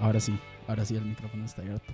[0.00, 0.34] Ahora sí,
[0.66, 1.92] ahora sí el micrófono está abierto.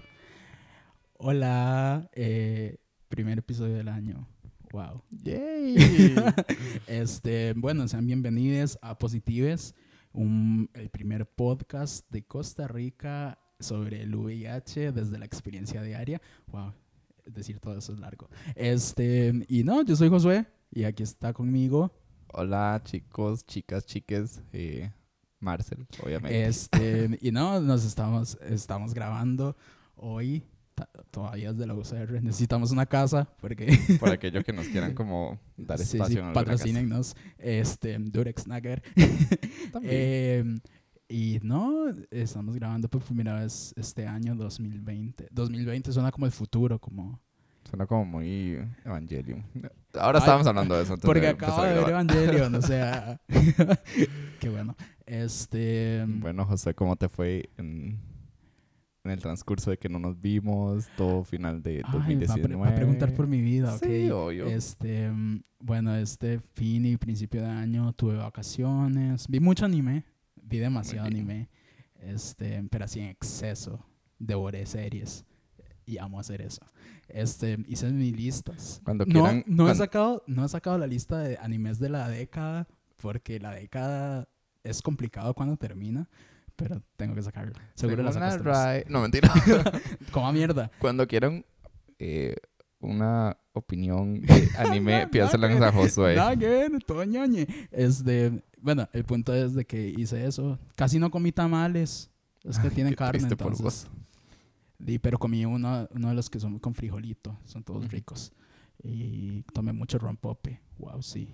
[1.18, 2.76] Hola, eh,
[3.08, 4.28] primer episodio del año.
[4.70, 5.02] Wow.
[5.10, 5.74] Yay.
[6.86, 9.74] Este, bueno, sean bienvenidos a Positives,
[10.12, 16.22] un, el primer podcast de Costa Rica sobre el VIH desde la experiencia diaria.
[16.46, 16.74] Wow,
[17.24, 18.28] decir todo eso es largo.
[18.54, 21.90] Este, y no, yo soy Josué y aquí está conmigo.
[22.28, 24.42] Hola chicos, chicas, chiques.
[24.52, 24.92] Eh,
[25.46, 26.46] Marcel, obviamente.
[26.46, 29.56] Este, y no, nos estamos, estamos grabando
[29.94, 30.42] hoy.
[31.10, 32.22] Todavía es de la UCR.
[32.22, 36.32] Necesitamos una casa porque Por aquellos que nos quieran como dar Sí, sí, espacio casa.
[36.34, 37.16] patrocínenos.
[37.38, 38.84] Este, Durex Nugget.
[39.72, 39.94] También.
[39.94, 40.44] Eh,
[41.08, 45.28] y no, estamos grabando por primera vez este año 2020.
[45.30, 47.20] 2020 suena como el futuro, como...
[47.68, 49.44] Suena como muy Evangelion.
[49.94, 50.96] Ahora Ay, estábamos hablando de eso.
[50.98, 51.88] Porque acabo de ver.
[51.88, 53.20] Evangelion, o sea...
[54.40, 54.76] Qué bueno.
[55.06, 56.04] Este...
[56.06, 57.98] Bueno, José, ¿cómo te fue en,
[59.04, 60.86] en el transcurso de que no nos vimos?
[60.96, 62.42] Todo final de ay, va a 2019.
[62.48, 63.84] pre- va a preguntar por mi vida, ok.
[63.84, 64.46] Sí, obvio.
[64.46, 65.10] Este,
[65.58, 69.26] bueno, este fin y principio de año tuve vacaciones.
[69.28, 70.04] Vi mucho anime.
[70.36, 71.48] Vi demasiado anime.
[72.00, 73.84] Este, pero así en exceso.
[74.18, 75.24] Devoré series.
[75.84, 76.60] Y amo hacer eso.
[77.08, 78.80] Este, hice mis listas.
[78.84, 79.44] Cuando No, quieran.
[79.46, 82.66] no, he cuan- sacado, no he sacado la lista de animes de la década.
[83.00, 84.26] Porque la década
[84.64, 86.08] es complicado cuando termina.
[86.56, 87.52] Pero tengo que sacarlo.
[87.74, 88.48] Seguro la Según sacas la tú.
[88.48, 89.30] RAE- No, mentira.
[90.10, 90.70] Como mierda.
[90.78, 91.44] Cuando quieran
[91.98, 92.34] eh,
[92.80, 96.16] una opinión de anime, pídasela a Josué.
[96.16, 97.46] Nada que ver, todo ñoñe.
[97.70, 100.58] Este, bueno, el punto es de que hice eso.
[100.74, 102.10] Casi no comí tamales.
[102.42, 103.54] Es que Ay, tienen carne, por
[104.78, 107.38] Di, pero comí uno, uno de los que son con frijolito.
[107.44, 107.92] Son todos Ujú.
[107.92, 108.32] ricos.
[108.82, 110.60] Y tomé mucho rompope.
[110.78, 111.28] Wow, sí.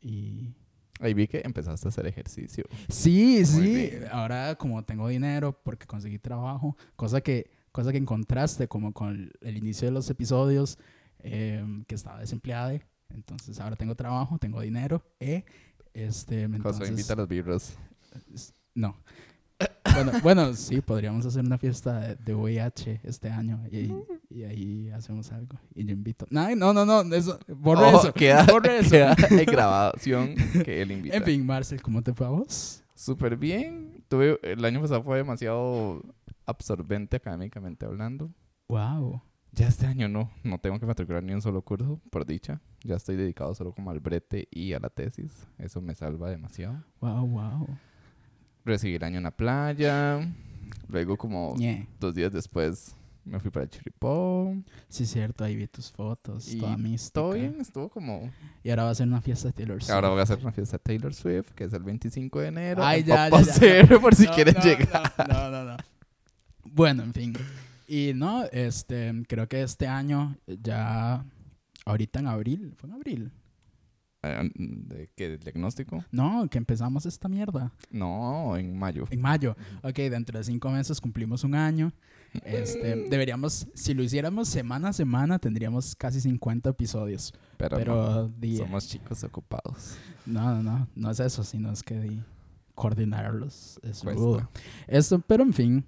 [0.00, 0.54] Y...
[1.00, 2.64] Ahí vi que empezaste a hacer ejercicio.
[2.88, 3.60] Sí, Muy sí.
[3.74, 4.04] bien.
[4.12, 6.76] Ahora como tengo dinero porque conseguí trabajo.
[6.96, 10.78] Cosa que, cosa que en contraste como con el, el inicio de los episodios
[11.18, 12.78] em, que estaba desempleada.
[13.08, 15.02] Entonces ahora tengo trabajo, tengo dinero.
[15.18, 15.44] Eh,
[15.94, 17.74] este, entonces, invita a los vibros.
[18.74, 18.96] No.
[19.94, 23.92] Bueno, bueno, sí, podríamos hacer una fiesta de, de VIH este año y,
[24.30, 25.58] y ahí hacemos algo.
[25.74, 26.26] Y yo invito.
[26.30, 28.12] No, no, no, no, eso, borre Oh, eso.
[28.12, 28.90] Queda, borre eso.
[28.90, 31.16] queda en grabación que él invita.
[31.16, 32.82] En fin, Marcel, ¿cómo te fue a vos?
[32.94, 34.04] Súper bien.
[34.08, 36.02] Tuve, el año pasado fue demasiado
[36.46, 38.30] absorbente académicamente hablando.
[38.68, 39.22] Wow.
[39.54, 42.60] Ya este año no, no tengo que matricular ni un solo curso, por dicha.
[42.84, 45.46] Ya estoy dedicado solo como al brete y a la tesis.
[45.58, 46.82] Eso me salva demasiado.
[47.00, 47.68] Wow, wow.
[48.64, 50.20] Recibí el año en la playa.
[50.88, 51.88] Luego como Ñe.
[51.98, 54.54] dos días después me fui para Chiripó.
[54.88, 56.76] Sí, cierto, ahí vi tus fotos, Y toda.
[57.12, 58.30] Todo bien, estuvo como...
[58.64, 59.94] Y ahora va a ser una fiesta de Taylor Swift.
[59.94, 62.84] Ahora voy a hacer una fiesta de Taylor Swift, que es el 25 de enero.
[62.84, 65.12] Ay, en ya, ya, ya, Cero, por si No, quieren no, llegar.
[65.28, 65.76] No, no, no.
[66.64, 67.34] Bueno, en fin.
[67.86, 71.24] Y no, este, creo que este año ya,
[71.84, 73.32] ahorita en abril, fue en abril.
[74.22, 75.30] ¿De qué?
[75.30, 76.04] ¿Del diagnóstico?
[76.12, 77.72] No, que empezamos esta mierda.
[77.90, 79.06] No, en mayo.
[79.10, 79.56] En mayo.
[79.82, 81.92] Ok, dentro de cinco meses cumplimos un año.
[82.44, 87.32] Este, deberíamos, si lo hiciéramos semana a semana, tendríamos casi 50 episodios.
[87.56, 89.96] Pero, Pero, no, di- somos chicos ocupados.
[90.24, 92.22] no, no, no, no es eso, sino es que di,
[92.76, 94.48] coordinarlos es rudo.
[94.86, 95.84] Esto, pero en fin,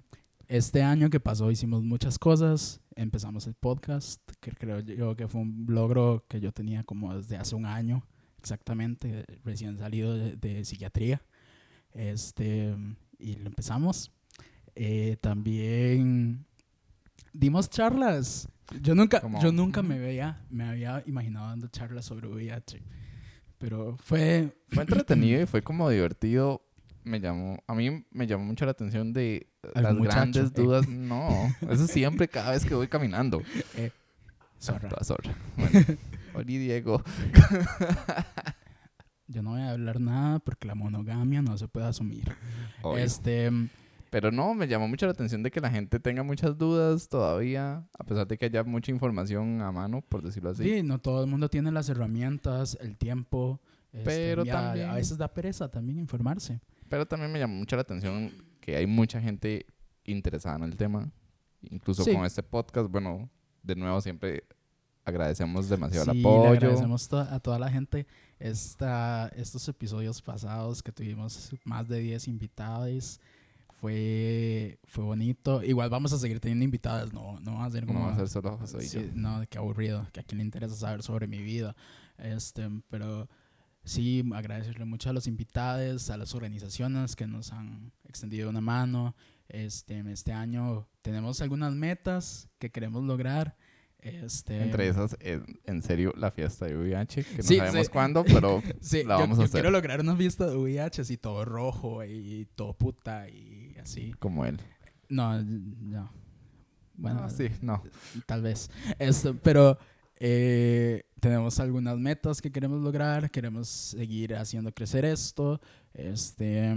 [0.47, 2.81] este año que pasó hicimos muchas cosas.
[2.97, 7.35] Empezamos el podcast, que creo yo que fue un logro que yo tenía como desde
[7.35, 8.03] hace un año,
[8.45, 11.19] exactamente, recién salido de, de psiquiatría.
[11.93, 12.75] Este,
[13.17, 14.11] y lo empezamos.
[14.75, 16.45] Eh, también
[17.33, 18.47] dimos charlas.
[18.81, 22.83] Yo nunca, yo nunca me veía, me había imaginado dando charlas sobre VIH.
[23.57, 26.61] Pero fue, Fue entretenido y fue como divertido.
[27.03, 30.53] Me llamó, a mí me llamó mucho la atención de las muchacho, grandes eh.
[30.53, 30.87] dudas.
[30.89, 31.29] No,
[31.67, 33.41] eso siempre cada vez que voy caminando.
[34.59, 34.89] zorra.
[34.95, 35.35] Ah, zorra.
[35.57, 35.97] Bueno,
[36.37, 37.01] Oli Diego.
[39.27, 42.31] Yo no voy a hablar nada porque la monogamia no se puede asumir.
[42.83, 43.03] Obvio.
[43.03, 43.49] Este,
[44.11, 47.87] Pero no, me llamó mucho la atención de que la gente tenga muchas dudas todavía,
[47.97, 50.63] a pesar de que haya mucha información a mano, por decirlo así.
[50.63, 53.59] sí, no todo el mundo tiene las herramientas, el tiempo.
[53.91, 56.59] este, Pero a- también- A veces da pereza también informarse.
[56.87, 58.29] Pero también me llamó mucho la atención
[58.59, 59.65] que hay mucha gente
[60.03, 61.09] interesada en el tema.
[61.71, 62.13] Incluso Sí.
[62.13, 63.27] con este podcast, bueno,
[63.63, 64.43] de nuevo siempre
[65.05, 66.49] agradecemos demasiado Sí, el le apoyo.
[66.51, 68.05] agradecemos to- a toda la gente
[68.39, 73.19] esta, estos episodios pasados que tuvimos más de 10 invitados.
[73.79, 75.61] Fue, fue bonito.
[75.61, 78.05] Igual vamos a seguir teniendo invitadas, no, no va a ser No como...
[78.07, 79.11] va a ser solo José y Sí, yo.
[79.13, 81.75] no, qué aburrido, que a quien le interesa saber sobre mi vida.
[82.17, 83.29] Este, pero
[83.83, 89.13] sí, agradecerle mucho a los invitados, a las organizaciones que nos han extendido una mano.
[89.49, 93.55] Este, este año tenemos algunas metas que queremos lograr.
[94.05, 97.91] Este, Entre esas, en, en serio, la fiesta de VIH, que no Sí, sabemos sí.
[97.91, 99.61] cuándo, pero Sí, la yo, vamos a yo hacer.
[99.61, 104.13] quiero lograr una fiesta de VIH así todo rojo y todo puta y así.
[104.19, 104.59] como él.
[105.09, 106.11] No, no.
[106.97, 107.83] Bueno, sí, no.
[108.25, 108.69] tal vez.
[108.99, 109.77] Esto, pero
[110.19, 115.59] eh, tenemos algunas metas que queremos lograr, queremos seguir haciendo crecer esto,
[115.93, 116.73] este,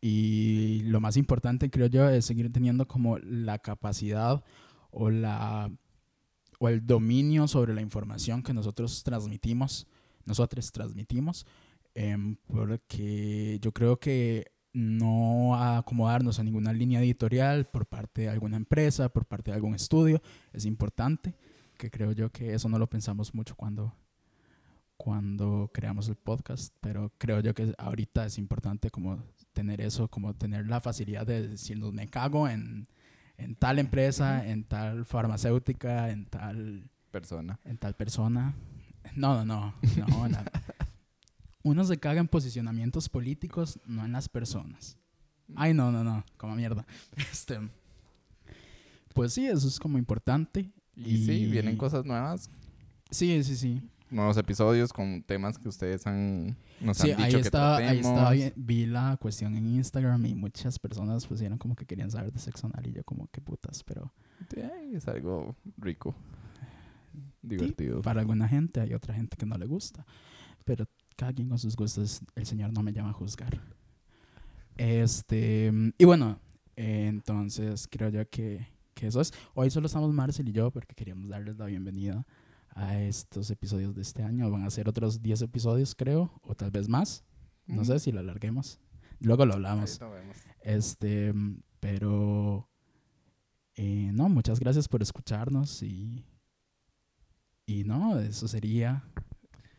[0.00, 4.42] y lo más importante creo yo es seguir teniendo como la capacidad
[4.90, 5.70] o la
[6.58, 9.86] o el dominio sobre la información que nosotros transmitimos,
[10.24, 11.46] nosotros transmitimos,
[11.94, 18.56] em, porque yo creo que no acomodarnos a ninguna línea editorial por parte de alguna
[18.56, 20.20] empresa, por parte de algún estudio,
[20.52, 21.34] es importante,
[21.78, 23.94] que creo yo que eso no lo pensamos mucho cuando,
[24.96, 29.22] cuando creamos el podcast, pero creo yo que ahorita es importante como
[29.52, 32.86] tener eso, como tener la facilidad de decirnos, me cago en,
[33.38, 37.58] en tal empresa, en tal farmacéutica, en tal Persona.
[37.64, 38.54] en tal persona.
[39.16, 39.74] No, no, no.
[40.08, 40.44] no la-
[41.62, 44.98] Uno se caga en posicionamientos políticos, no en las personas.
[45.56, 46.24] Ay, no, no, no.
[46.36, 46.86] Como mierda.
[47.32, 47.58] Este,
[49.14, 50.70] pues sí, eso es como importante.
[50.94, 52.50] Y, sí, vienen cosas nuevas,
[53.10, 53.82] Sí, sí, sí.
[54.10, 57.98] Nuevos episodios con temas que ustedes han, nos Sí, han dicho ahí que estaba, ahí
[57.98, 62.38] estaba, vi, la cuestión en Instagram y muchas personas pusieron como que querían saber de
[62.38, 64.12] sexo anal y yo como que putas, pero
[64.54, 64.60] Sí,
[64.94, 66.14] es algo rico,
[67.42, 68.02] divertido.
[68.02, 70.06] para alguna gente hay otra gente que no le gusta,
[70.64, 73.60] pero cada quien con sus gustos, el Señor no me llama a juzgar.
[74.76, 76.38] Este, y bueno,
[76.76, 79.32] eh, entonces creo yo que, que eso es.
[79.54, 82.24] Hoy solo estamos Marcel y yo porque queríamos darles la bienvenida
[82.78, 84.50] a estos episodios de este año.
[84.50, 87.24] Van a ser otros 10 episodios, creo, o tal vez más.
[87.66, 88.80] No sé si lo alarguemos.
[89.20, 90.00] Luego lo hablamos.
[90.62, 92.68] Este, mm, pero
[93.74, 96.24] eh, no, muchas gracias por escucharnos y
[97.66, 99.04] y no, eso sería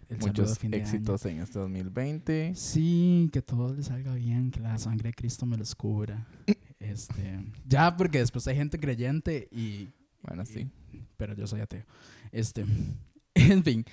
[0.09, 0.85] el Muchos fin de año.
[0.85, 2.53] éxitos en este 2020.
[2.55, 6.27] Sí, que todo les salga bien, que la sangre de Cristo me los cubra.
[6.79, 9.89] Este, ya porque después hay gente creyente y
[10.23, 10.71] Bueno, sí.
[11.17, 11.83] pero yo soy ateo.
[12.31, 12.65] Este,
[13.33, 13.85] en fin,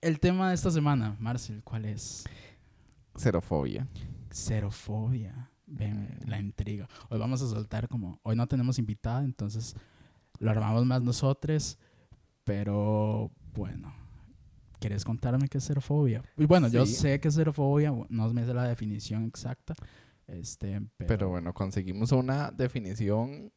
[0.00, 2.24] el tema de esta semana, Marcel, ¿cuál es?
[3.16, 3.86] Xerofobia.
[4.30, 5.50] Xerofobia.
[5.66, 6.88] Ven, la intriga.
[7.10, 8.20] Hoy vamos a soltar como.
[8.22, 9.74] Hoy no tenemos invitada, entonces
[10.38, 11.78] lo armamos más nosotros.
[12.44, 13.92] Pero bueno,
[14.80, 16.22] ¿quieres contarme qué es xerofobia?
[16.38, 19.74] Y bueno, yo sé que es xerofobia, no me sé la definición exacta.
[20.26, 23.52] Este, pero, Pero bueno, conseguimos una definición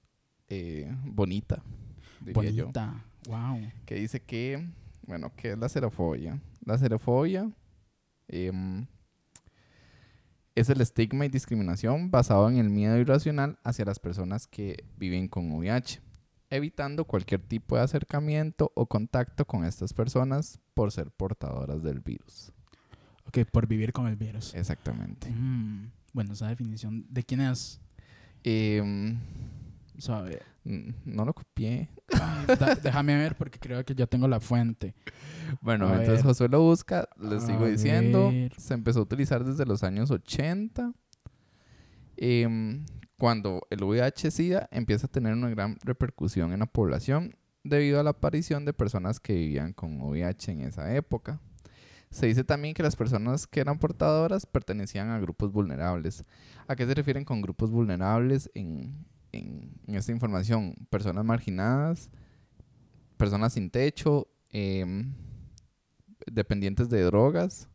[0.50, 1.64] eh, bonita,
[2.20, 2.72] diría yo.
[3.28, 3.60] Wow.
[3.86, 4.68] que dice que,
[5.06, 6.42] bueno, ¿qué es la xerofobia?
[6.66, 7.52] La xerofobia
[8.28, 8.86] em,
[10.56, 15.28] es el estigma y discriminación basado en el miedo irracional hacia las personas que viven
[15.28, 16.02] con VIH,
[16.50, 22.52] evitando cualquier tipo de acercamiento o contacto con estas personas por ser portadoras del virus.
[23.26, 24.54] Ok, por vivir con el virus.
[24.54, 25.30] Exactamente.
[25.30, 27.80] Mm, bueno, esa definición, ¿de quién es?
[28.44, 29.18] Em,
[30.02, 30.42] Sabe.
[30.64, 31.90] mm, no lo copié.
[32.14, 34.94] Ay, da- déjame ver porque creo que ya tengo la fuente.
[35.62, 36.24] Bueno, A entonces ver.
[36.24, 40.92] Josué lo busca, les A sigo diciendo, se empezó a utilizar desde los años 80,
[42.18, 42.86] em,
[43.18, 48.12] cuando el VIH-Sida empieza a tener una gran repercusión en la población debido a la
[48.12, 51.40] aparición de personas que vivían con VIH en esa época.
[52.10, 56.26] Se dice también que las personas que eran portadoras pertenecían a grupos vulnerables.
[56.68, 60.76] ¿A qué se refieren con grupos vulnerables en, en- en esta información?
[60.90, 62.10] Personas marginadas,
[63.18, 65.14] personas sin techo, em,
[66.32, 67.68] dependientes de drogas,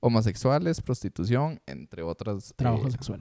[0.00, 2.52] homosexuales, prostitución, entre otras.
[2.56, 3.20] Trabajo eh, sexual.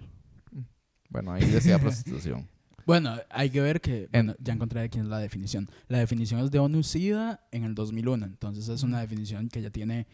[1.09, 2.47] bueno, ahí decía prostitución.
[2.83, 5.69] Bueno, hay que ver que, En- bueno, ya encontré quién es la definición.
[5.87, 10.07] La definición es de ONU-SIDA en el 2001, entonces es una definición que ya tiene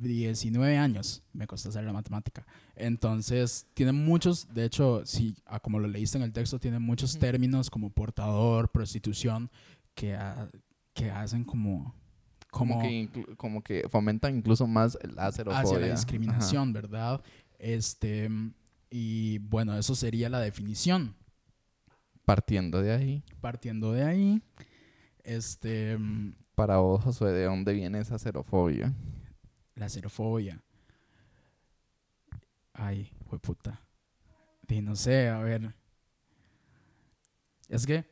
[0.00, 2.46] 19 años, me costó hacer la matemática.
[2.76, 7.18] Entonces, tiene muchos, de hecho, sí, ah, como lo leíste en el texto, tiene muchos
[7.18, 9.50] términos como portador, prostitución,
[9.94, 10.48] que, ha-
[10.92, 11.94] que hacen como...
[12.50, 15.60] Como, como que, inclu- como que fomentan incluso más la xerofobia.
[15.62, 15.94] hacia la Ajá.
[15.96, 17.20] discriminación, ¿verdad?
[17.58, 18.30] Este,
[18.90, 21.16] y bueno, eso sería la definición.
[22.24, 24.42] Partiendo de ahí, Partiendo de ahí,
[25.24, 25.98] este,
[26.54, 28.92] para vos, Josué, ¿de dónde viene esa xerofobia?
[29.74, 30.62] La xerofobia.
[32.72, 33.80] Ay, fue puta.
[34.68, 35.74] Y no sé, a ver.
[37.68, 38.04] Es que.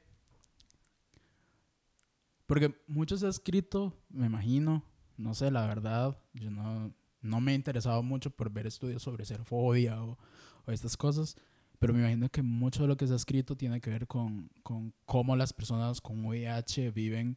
[2.46, 4.84] Porque mucho se ha escrito, me imagino.
[5.16, 6.16] No sé, la verdad.
[6.34, 10.18] Yo no, no me he interesado mucho por ver estudios sobre xerofobia o,
[10.66, 11.36] estas cosas.
[11.78, 14.48] pero me imagino que mucho de lo que se ha escrito tiene que ver con,
[14.62, 17.36] con cómo las personas con VIH viven,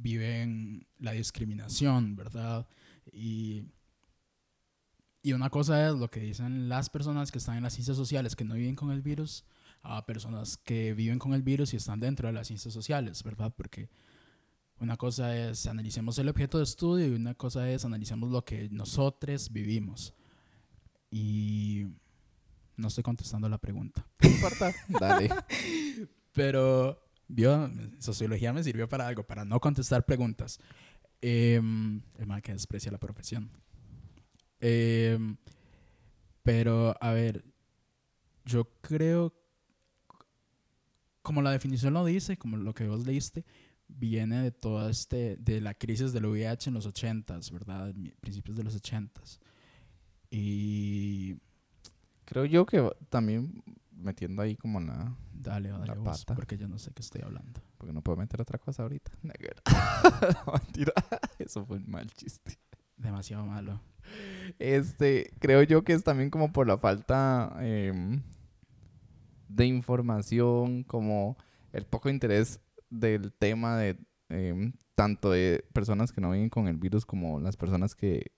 [0.00, 2.66] viven la discriminación, ¿verdad?
[3.12, 3.66] Y,
[5.22, 8.36] y una cosa es lo que dicen las personas que están en las ciencias sociales
[8.36, 9.44] que no viven con el virus,
[9.82, 13.52] a personas que viven con el virus y están dentro de las ciencias sociales, ¿verdad?
[13.56, 13.88] Porque
[14.78, 18.68] una cosa es analicemos el objeto de estudio y una cosa es analicemos lo que
[18.70, 20.14] nosotros vivimos.
[21.10, 21.86] Y
[22.76, 24.06] no estoy contestando la pregunta.
[24.20, 25.28] No importa, dale.
[26.32, 30.58] Pero, vio, sociología me sirvió para algo, para no contestar preguntas.
[31.22, 33.50] Eh, el mal que desprecia la profesión.
[34.60, 35.18] Eh,
[36.42, 37.44] pero, a ver,
[38.44, 39.34] yo creo,
[41.22, 43.44] como la definición lo dice, como lo que vos leíste,
[43.88, 47.94] viene de toda este, de la crisis del VIH en los 80s, ¿verdad?
[48.20, 49.38] Principios de los 80s.
[50.30, 51.36] Y
[52.24, 53.62] creo yo que también
[54.00, 56.34] metiendo ahí como la, dale, dale la vos, pata.
[56.34, 57.60] porque yo no sé qué estoy hablando.
[57.78, 59.12] Porque no puedo meter otra cosa ahorita.
[60.46, 60.92] No, mentira.
[61.38, 62.58] Eso fue un mal chiste.
[62.96, 63.80] Demasiado malo.
[64.58, 68.22] Este, creo yo que es también como por la falta em,
[69.48, 71.36] de información, como
[71.72, 73.96] el poco interés del tema de
[74.28, 78.32] em, tanto de personas que no viven con el virus como las personas que,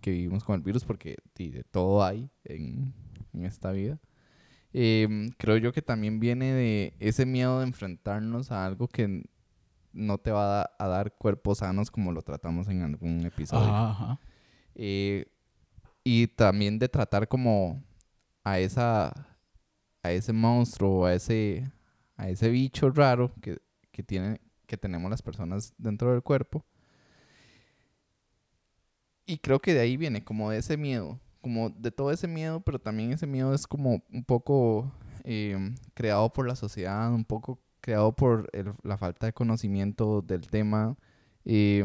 [0.00, 2.94] que vivimos con el virus, porque de todo hay en,
[3.32, 4.00] en esta vida.
[4.80, 9.24] Em, creo yo que también viene de ese miedo de enfrentarnos a algo que
[9.92, 13.66] no te va a, da- a dar cuerpos sanos como lo tratamos en algún episodio.
[13.66, 14.20] Ajá, ajá.
[14.76, 15.26] Eh,
[16.04, 17.82] y también de tratar como
[18.44, 19.08] a esa
[20.04, 21.68] a ese monstruo, a ese
[22.16, 23.58] a ese bicho raro que,
[23.90, 26.64] que tiene que tenemos las personas dentro del cuerpo.
[29.26, 32.60] Y creo que de ahí viene como de ese miedo, como de todo ese miedo,
[32.60, 34.92] pero también ese miedo es como un poco
[35.24, 40.46] eh, creado por la sociedad, un poco creado por el- la falta de conocimiento del
[40.48, 40.96] tema,
[41.44, 41.84] eh,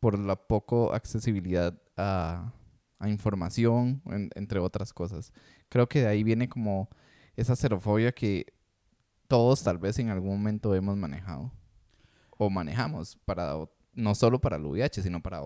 [0.00, 2.52] por la poco accesibilidad a,
[2.98, 5.32] a información, en- entre otras cosas.
[5.68, 6.88] Creo que de ahí viene como
[7.36, 8.46] esa xerofobia que
[9.28, 11.52] todos tal vez en algún momento hemos manejado
[12.36, 13.54] o manejamos para
[13.94, 15.40] no solo para el VIH, sino para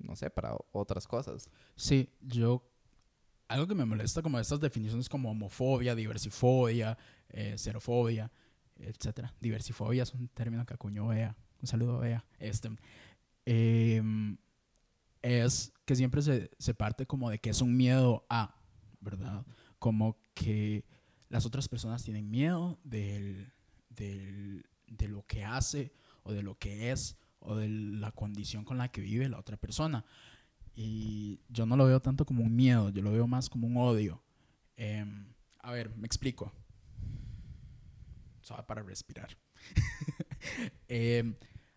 [0.00, 1.48] no sé, para otras cosas.
[1.76, 2.66] Sí, yo.
[3.48, 6.96] Algo que me molesta como estas definiciones como homofobia, diversifobia,
[7.30, 8.30] eh, xerofobia,
[8.76, 9.34] etcétera.
[9.40, 11.36] Diversifobia es un término que acuñó Bea.
[11.60, 12.24] Un saludo Bea.
[12.38, 12.70] Este,
[13.46, 14.36] em,
[15.22, 18.54] es que siempre se, se parte como de que es un miedo a,
[19.00, 19.44] ¿verdad?
[19.78, 20.84] Como que
[21.28, 23.52] las otras personas tienen miedo del,
[23.88, 25.92] del- de lo que hace
[26.22, 29.56] o de lo que es o de la condición con la que vive la otra
[29.56, 30.04] persona.
[30.74, 33.76] Y yo no lo veo tanto como un miedo, yo lo veo más como un
[33.76, 34.22] odio.
[34.76, 35.26] Em,
[35.60, 36.52] a ver, me explico.
[38.42, 39.36] Solo para respirar.
[40.88, 41.34] Em,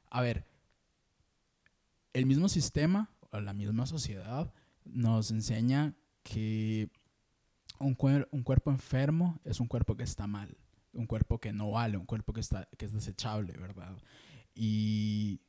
[0.10, 0.46] a ver,
[2.14, 4.54] el mismo sistema o la misma sociedad
[4.86, 6.90] nos enseña que
[7.80, 10.58] un, cuer- un cuerpo enfermo es un cuerpo que está mal,
[10.94, 13.98] un cuerpo que no vale, un cuerpo que, está, que es desechable, ¿verdad?
[14.56, 15.42] Y,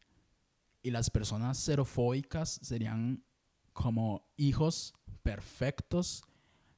[0.84, 3.24] y las personas xerofóbicas serían
[3.72, 6.22] como hijos perfectos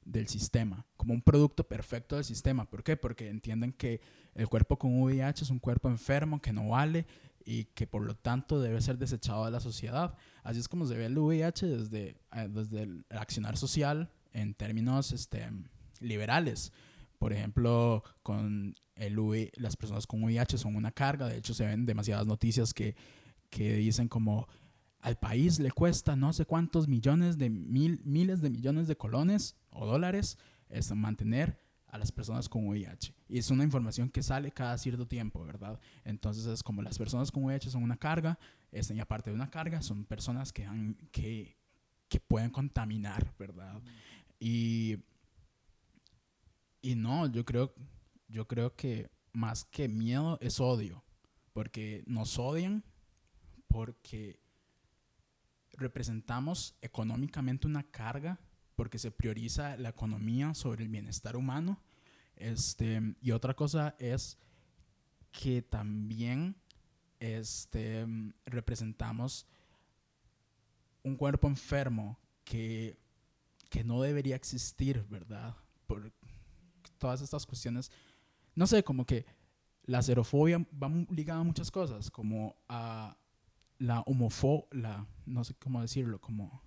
[0.05, 2.69] del sistema, como un producto perfecto del sistema.
[2.69, 2.95] ¿Por qué?
[2.95, 3.99] Porque entienden que
[4.33, 7.05] el cuerpo con VIH es un cuerpo enfermo que no vale
[7.43, 10.15] y que por lo tanto debe ser desechado de la sociedad.
[10.41, 15.11] Así es como se ve el VIH desde, eh, desde el accionar social en términos
[15.11, 15.49] este,
[15.99, 16.71] liberales.
[17.19, 21.27] Por ejemplo, con el VI las personas con VIH son una carga.
[21.27, 22.95] De hecho, se ven demasiadas noticias que,
[23.49, 24.47] que dicen como
[24.99, 29.55] al país le cuesta no sé cuántos millones de mil, miles de millones de colones
[29.69, 30.37] o dólares
[30.69, 33.13] este, mantener a las personas con VIH.
[33.29, 35.79] Y es una información que sale cada cierto tiempo, ¿verdad?
[36.03, 38.37] Entonces es como las personas con VIH son una carga,
[38.71, 41.57] este, y aparte de una carga, son personas que, han, que,
[42.09, 43.81] que pueden contaminar, ¿verdad?
[44.39, 44.97] Y,
[46.81, 47.73] y no, yo creo,
[48.27, 51.03] yo creo que más que miedo es odio,
[51.53, 52.83] porque nos odian
[53.77, 54.39] porque
[55.73, 58.39] representamos económicamente una carga
[58.73, 61.79] porque se prioriza la economía sobre el bienestar humano.
[62.35, 64.39] Este, y otra cosa es
[65.31, 66.55] que también
[67.19, 68.07] este,
[68.47, 69.45] representamos
[71.03, 72.97] un cuerpo enfermo que,
[73.69, 75.55] que no debería existir, ¿verdad?
[75.85, 76.11] Por
[76.97, 77.91] todas estas cuestiones.
[78.55, 79.27] No sé, como que
[79.83, 83.15] la xerofobia va ligada a muchas cosas, como a
[83.79, 86.61] la homofobia, no sé cómo decirlo, como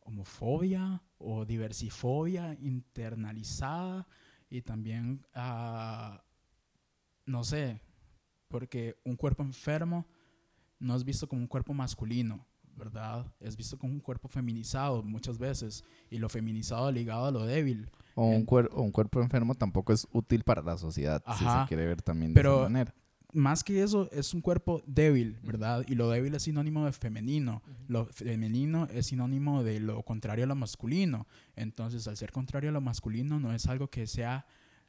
[0.00, 4.06] homofobia o diversifobia internalizada
[4.48, 6.22] y también, ah,
[7.24, 7.80] no sé,
[8.48, 10.06] porque un cuerpo enfermo
[10.78, 13.26] no es visto como un cuerpo masculino, ¿verdad?
[13.40, 17.90] Es visto como un cuerpo feminizado muchas veces y lo feminizado ligado a lo débil.
[18.14, 21.64] O un, cuer- o un cuerpo enfermo tampoco es útil para la sociedad, si se
[21.66, 22.94] quiere ver también de Pero- esa manera.
[23.36, 25.84] Más que eso, es un cuerpo débil, ¿verdad?
[25.86, 27.62] Y lo débil es sinónimo de femenino.
[27.86, 31.26] Lo femenino es sinónimo de lo contrario a lo masculino.
[31.54, 34.46] Entonces, al ser contrario a lo masculino, no es algo que sea,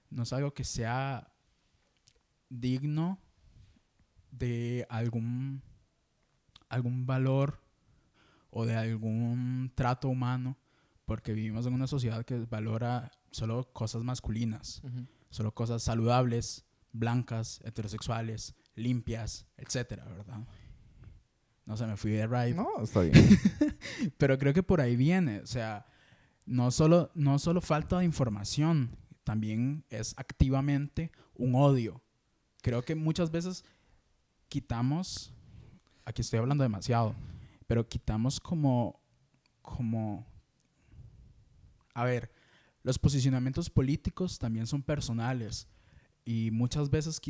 [0.10, 1.30] no es algo que sea
[2.48, 3.20] digno
[4.32, 5.62] de algún,
[6.70, 7.62] algún valor
[8.50, 10.58] o de algún trato humano,
[11.04, 14.82] porque vivimos en una sociedad que valora solo cosas masculinas,
[15.32, 20.40] solo cosas saludables, blancas, heterosexuales, limpias, etcétera, ¿verdad?
[21.66, 22.54] No sé, me fui de ride.
[22.54, 23.14] No, está bien.
[24.18, 25.42] Pero creo que por ahí viene.
[25.42, 25.86] O sea,
[26.46, 32.02] no solo, no solo falta de información, también es activamente un odio.
[32.62, 33.66] Creo que muchas veces
[34.48, 35.34] quitamos,
[36.06, 37.16] aquí estoy hablando demasiado,
[37.68, 39.02] pero quitamos como,
[39.62, 40.26] como,
[41.94, 42.32] a ver,
[42.84, 45.68] los posicionamientos políticos también son personales
[46.28, 47.22] y muchas veces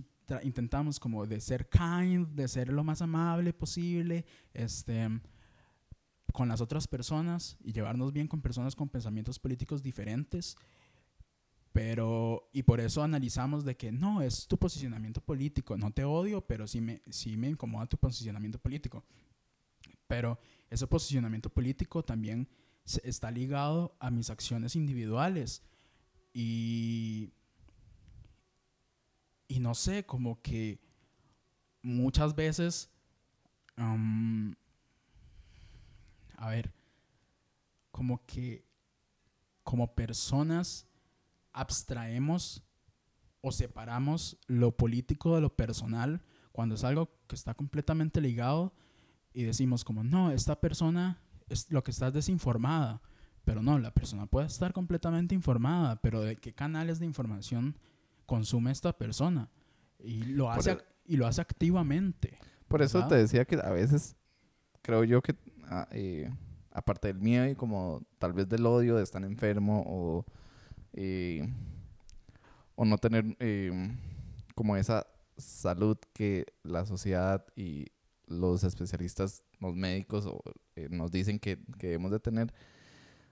[0.42, 4.26] intentamos como de ser kind, de ser lo más amable posible,
[4.56, 5.08] este,
[6.34, 10.58] con las otras personas y llevarnos bien con personas con pensamientos políticos diferentes.
[11.72, 16.42] Pero, y por eso analizamos de que no, es tu posicionamiento político, no te odio,
[16.42, 19.06] pero sí me, sí me incomoda tu posicionamiento político.
[20.08, 20.40] Pero
[20.72, 22.50] ese posicionamiento político también
[23.04, 25.62] está ligado a mis acciones individuales.
[26.34, 27.30] Y,
[29.48, 30.80] y no sé, como que
[31.82, 32.90] muchas veces,
[33.76, 34.56] am,
[36.38, 36.74] a ver,
[37.92, 38.66] como que
[39.64, 40.88] como personas
[41.52, 42.64] abstraemos
[43.42, 48.74] o separamos lo político de lo personal cuando es algo que está completamente ligado
[49.34, 53.02] y decimos como, no, esta persona es lo que está es desinformada.
[53.46, 57.78] Pero no, la persona puede estar completamente informada, pero ¿de qué canales de información
[58.28, 59.50] consume esta persona?
[60.00, 62.38] Y lo hace, el- ac- y lo hace activamente.
[62.68, 63.10] Por eso ¿verdad?
[63.10, 64.16] te decía que a veces
[64.84, 66.30] creo yo que, ah, eh,
[66.72, 70.26] aparte del miedo y como tal vez del odio de estar enfermo o,
[70.94, 71.52] eh,
[72.76, 73.72] o no tener eh,
[74.54, 77.88] como esa salud que la sociedad y
[78.28, 80.42] los especialistas, los médicos o,
[80.90, 82.54] nos dicen que, que debemos de tener,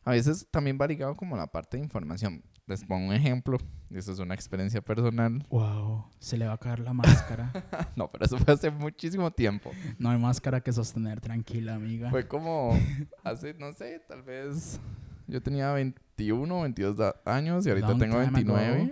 [0.03, 2.43] a veces también va ligado como la parte de información.
[2.67, 3.59] Les pongo un ejemplo,
[3.91, 5.45] y esto es una experiencia personal.
[5.49, 7.51] Wow, se le va a caer la máscara.
[7.95, 9.71] No, pero eso fue hace muchísimo tiempo.
[9.99, 12.09] No hay máscara que sostener, tranquila, amiga.
[12.09, 12.71] Fue como
[13.23, 14.79] hace, no sé, tal vez
[15.27, 18.81] yo tenía 21, 22 da- años y ahorita Long tengo time 29.
[18.81, 18.91] ago.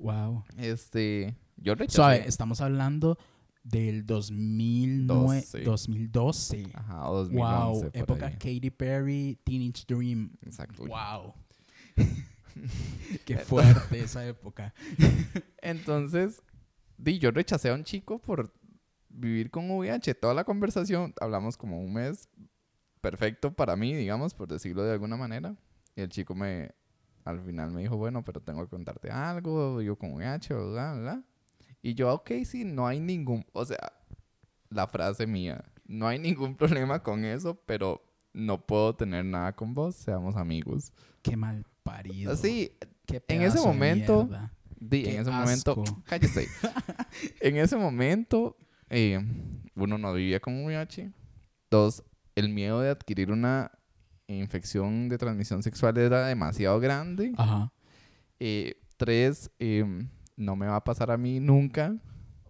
[0.00, 0.44] Wow.
[0.58, 1.96] Este, yo rechacé.
[1.96, 3.16] Suave, estamos hablando
[3.64, 5.62] del 2009, Doce.
[5.62, 6.66] 2012.
[6.74, 8.32] Ajá, o 2011 Wow, época ahí.
[8.34, 10.30] Katy Perry, Teenage Dream.
[10.44, 10.84] Exacto.
[10.84, 11.34] Wow.
[13.24, 14.74] Qué fuerte esa época.
[15.62, 16.42] Entonces,
[16.96, 18.52] di, yo rechacé a un chico por
[19.08, 20.14] vivir con VIH.
[20.14, 22.28] Toda la conversación, hablamos como un mes
[23.00, 25.56] perfecto para mí, digamos, por decirlo de alguna manera.
[25.96, 26.70] Y el chico me,
[27.24, 31.24] al final me dijo, bueno, pero tengo que contarte algo, yo con VIH, bla, bla.
[31.82, 33.92] Y yo, ok, sí, no hay ningún, o sea,
[34.70, 39.74] la frase mía, no hay ningún problema con eso, pero no puedo tener nada con
[39.74, 40.92] vos, seamos amigos.
[41.22, 42.32] Qué mal parido.
[42.32, 42.72] Así,
[43.28, 44.28] en ese momento.
[44.80, 46.46] Di, en ese momento, cállese.
[47.40, 48.56] en ese momento,
[48.90, 49.20] eh,
[49.74, 51.10] uno no vivía con VIH.
[51.70, 52.04] Dos,
[52.36, 53.72] el miedo de adquirir una
[54.28, 57.32] infección de transmisión sexual era demasiado grande.
[57.36, 57.72] Ajá.
[58.38, 59.84] Eh, tres, eh,
[60.36, 61.96] no me va a pasar a mí nunca.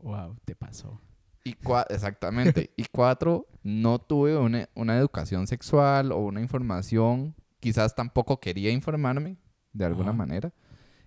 [0.03, 1.01] Wow, te pasó.
[1.44, 1.57] Y
[1.88, 2.70] exactamente.
[2.77, 7.35] y cuatro, no tuve una, una educación sexual o una información.
[7.61, 9.37] Quizás tampoco quería informarme
[9.73, 10.16] de alguna Ajá.
[10.18, 10.53] manera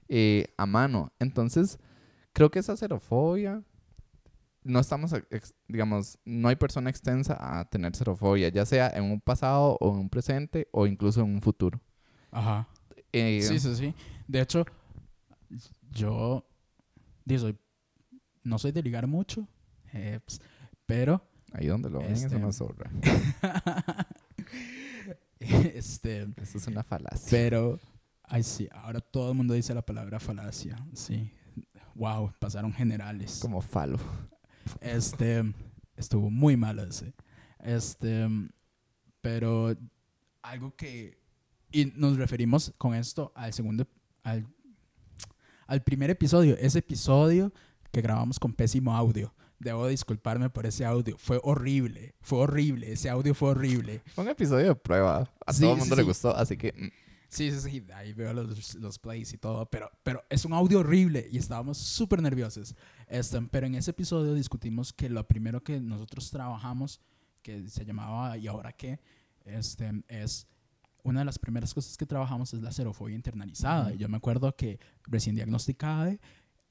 [0.10, 1.14] eh, a mano.
[1.20, 1.80] Entonces,
[2.34, 3.64] creo que esa xerofobia,
[4.64, 5.14] no estamos,
[5.68, 10.00] digamos, no hay persona extensa a tener xerofobia, ya sea en un pasado o en
[10.02, 11.82] un presente o incluso en un futuro.
[12.32, 12.68] Ajá.
[13.14, 13.96] Eh, Sí, sí, sí.
[14.28, 14.66] De hecho,
[15.92, 16.46] yo
[17.28, 17.58] soy-
[18.44, 19.48] no soy de ligar mucho,
[19.94, 20.20] eh,
[20.86, 21.22] pero
[21.54, 22.90] Ahí donde lo ven es Este- una zorra.
[25.76, 27.28] este, Eso es una falacia.
[27.30, 27.80] pero
[28.24, 31.32] ay sí, ahora todo el mundo dice la palabra falacia, sí.
[31.96, 33.40] Wow, pasaron generales.
[33.42, 34.00] Como falo.
[34.80, 35.44] Este,
[35.98, 37.14] estuvo muy mal ese.
[37.60, 38.28] Este,
[39.20, 39.76] pero
[40.42, 41.20] algo que
[41.72, 43.86] Y nos referimos con esto al segundo,
[44.24, 44.48] al,
[45.68, 47.52] al primer episodio, ese episodio
[47.92, 49.34] que grabamos con pésimo audio.
[49.62, 51.18] Debo disculparme por ese audio.
[51.18, 52.16] Fue horrible.
[52.22, 52.92] Fue horrible.
[52.92, 54.02] Ese audio fue horrible.
[54.16, 55.30] Fue un episodio de prueba.
[55.46, 56.08] A Sí, todo el sí, mundo le sí.
[56.08, 56.74] gustó, así que...
[56.74, 56.90] mm,
[57.30, 57.84] Sí, sí, sí.
[57.94, 59.66] Ahí veo los, los plays y todo.
[59.68, 62.76] Pero, pero es un audio horrible y estábamos súper nerviosos.
[63.08, 67.00] Este, pero en ese episodio discutimos que lo primero que nosotros trabajamos,
[67.42, 69.00] que se llamaba ¿Y ahora qué?
[69.46, 70.46] Este, es
[71.04, 73.94] una de las primeras cosas que trabajamos es la xerofobia internalizada.
[73.94, 76.18] Y yo me acuerdo que recién diagnosticada,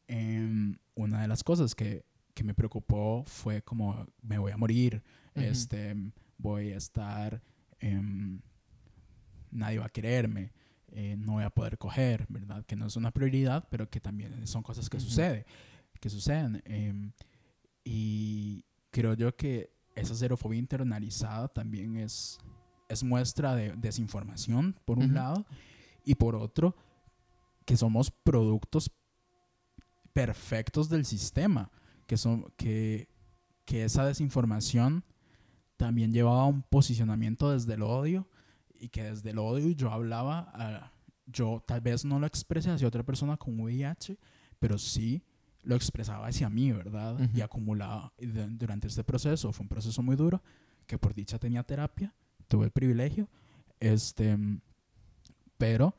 [0.08, 2.04] em, una de las cosas que,
[2.40, 5.02] que me preocupó fue como me voy a morir,
[5.34, 5.94] este,
[6.38, 7.42] voy a estar,
[7.80, 8.40] em,
[9.50, 10.50] nadie va a quererme,
[10.88, 12.64] eh, no voy a poder coger, ¿verdad?
[12.64, 15.04] Que no es una prioridad, pero que también son cosas que Ujú.
[15.04, 15.44] sucede,
[16.00, 16.62] que suceden.
[16.64, 17.12] em,
[17.84, 22.38] y creo yo que esa xerofobia internalizada también es,
[22.88, 25.44] es muestra de desinformación, por un lado,
[26.06, 26.74] y por otro,
[27.66, 28.90] que somos productos
[30.14, 31.70] perfectos del sistema,
[32.10, 33.06] que, son, que,
[33.64, 35.04] que esa desinformación
[35.76, 38.26] también llevaba a un posicionamiento desde el odio
[38.80, 40.90] y que desde el odio yo hablaba, a-
[41.26, 44.18] yo tal vez no lo expresé hacia otra persona con VIH,
[44.58, 45.22] pero sí
[45.62, 47.16] lo expresaba hacia mí, ¿verdad?
[47.32, 47.44] Y Ujú.
[47.44, 50.42] acumulaba y de- durante este proceso, fue un proceso muy duro,
[50.88, 52.12] que por dicha tenía terapia,
[52.48, 53.28] tuve el privilegio,
[53.78, 54.36] este,
[55.58, 55.94] pero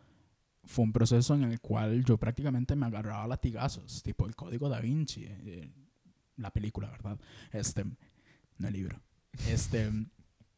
[0.66, 4.82] fue un proceso en el cual yo prácticamente me agarraba latigazos, tipo el código da
[4.82, 5.72] Vinci, eh,
[6.42, 7.20] la película, ¿verdad?
[7.52, 7.86] Este,
[8.58, 9.00] no el libro.
[9.48, 9.90] Este,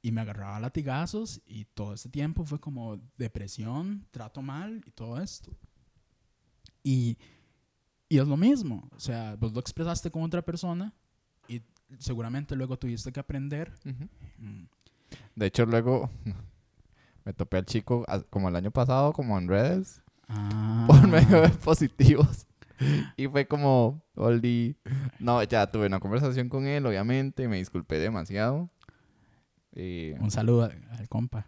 [0.02, 5.22] y me agarraba latigazos y todo ese tiempo fue como depresión, trato mal y todo
[5.22, 5.52] esto.
[6.84, 7.18] Y,
[8.10, 10.94] y es lo mismo, o sea, vos lo expresaste con otra persona
[11.48, 11.62] y
[12.00, 13.72] seguramente luego tuviste que aprender.
[13.86, 14.10] ujú.
[14.40, 14.66] mm,
[15.36, 16.10] De hecho, luego
[17.24, 21.42] me topé al chico a- como el año pasado, como en redes, ah, por medio
[21.42, 22.46] de positivos.
[23.18, 24.76] Y fue como, Oli.
[25.20, 28.70] No, ya tuve una conversación con él, obviamente, me disculpé demasiado.
[29.74, 31.46] Eh, Un saludo al, al compa.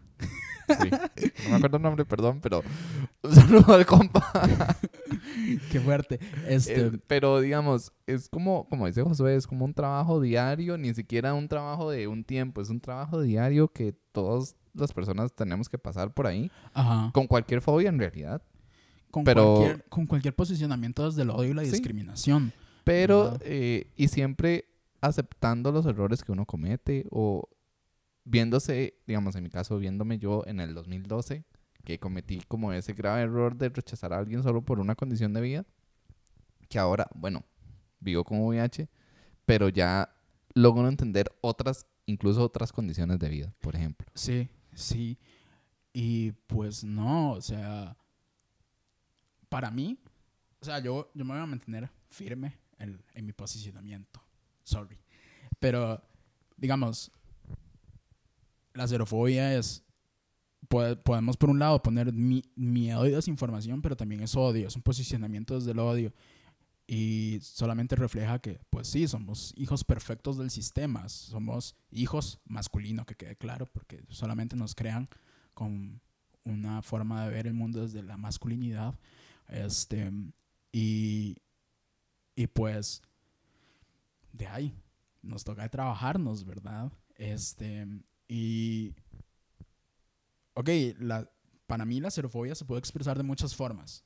[0.81, 0.89] sí.
[1.45, 2.63] No me acuerdo el nombre, perdón, pero
[3.23, 4.31] un saludo al compa.
[5.71, 6.19] Qué fuerte.
[6.47, 10.93] Este, Eh, pero digamos, es como, como dice Josué, es como un trabajo diario, ni
[10.93, 15.69] siquiera un trabajo de un tiempo, es un trabajo diario que todas las personas tenemos
[15.69, 17.11] que pasar por ahí, ajá.
[17.13, 18.41] con cualquier fobia en realidad.
[19.15, 21.71] Con, pero- cualquier, con cualquier posicionamiento desde el odio y la Sí.
[21.71, 22.51] discriminación.
[22.83, 24.65] Pero, eh, y siempre
[24.99, 27.47] aceptando los errores que uno comete o
[28.25, 31.45] viéndose, digamos, en mi caso, viéndome yo en el 2012,
[31.85, 35.39] que cometí como ese grave error de rechazar a alguien solo por una condición de
[35.39, 35.65] vida,
[36.67, 37.45] que ahora, bueno,
[38.01, 38.89] vivo con VIH,
[39.45, 40.09] pero ya
[40.53, 44.07] logro entender otras, incluso otras condiciones de vida, por ejemplo.
[44.13, 45.17] Sí, sí.
[45.93, 47.95] Y pues no, o sea,
[49.49, 49.97] para mí,
[50.61, 54.21] o sea, yo, yo me voy a mantener firme en, en mi posicionamiento.
[54.63, 54.97] Sorry.
[55.59, 56.01] Pero,
[56.57, 57.11] digamos,
[58.73, 59.83] la xerofobia es,
[60.67, 64.75] puede- podemos por un lado poner mi- miedo y desinformación, pero también es odio, es
[64.75, 66.13] un posicionamiento desde el odio.
[66.87, 73.15] Y solamente refleja que, pues sí, somos hijos perfectos del sistema, somos hijos masculinos, que
[73.15, 75.09] quede claro, porque solamente nos crean
[75.55, 75.99] con
[76.43, 78.99] una forma de ver el mundo desde la masculinidad.
[79.47, 80.11] Este,
[80.71, 81.37] y,
[82.35, 83.01] y pues,
[84.33, 84.75] de ahí,
[85.21, 86.91] nos toca trabajarnos, ¿verdad?
[87.15, 87.87] Este,
[88.27, 88.93] y,
[90.53, 91.29] ok, la,
[91.67, 94.03] para mí la xerofobia se puede expresar de muchas formas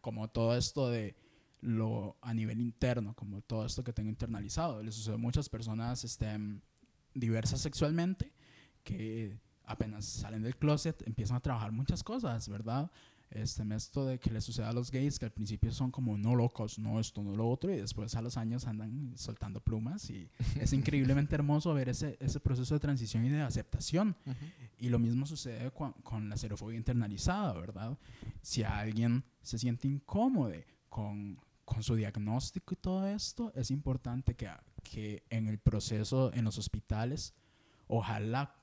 [0.00, 1.14] como todo esto de
[1.60, 4.82] lo a nivel interno, como todo esto que tengo internalizado.
[4.82, 6.26] Le sucede a muchas personas este,
[7.14, 8.32] diversas sexualmente
[8.82, 12.90] que apenas salen del closet empiezan a trabajar muchas cosas, ¿verdad?
[13.30, 16.34] Este, esto de que le sucede a los gays que al principio son como no
[16.34, 20.28] locos, no esto, no lo otro, y después a los años andan soltando plumas y
[20.60, 24.16] es increíblemente hermoso ver ese, ese proceso de transición y de aceptación.
[24.78, 27.96] Y lo mismo sucede con, con la xerofobia internalizada, ¿verdad?
[28.42, 30.54] Si alguien se siente incómodo
[30.88, 34.50] con, con su diagnóstico y todo esto, es importante que,
[34.82, 37.32] que en el proceso en los hospitales,
[37.86, 38.56] ojalá,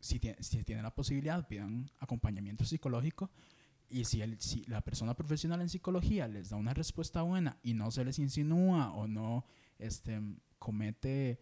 [0.00, 3.30] si, tiene, si tienen la posibilidad, pidan acompañamiento psicológico.
[3.90, 7.74] Y si, el, si la persona profesional en psicología les da una respuesta buena y
[7.74, 9.46] no se les insinúa o no
[9.78, 10.20] este,
[10.58, 11.40] comete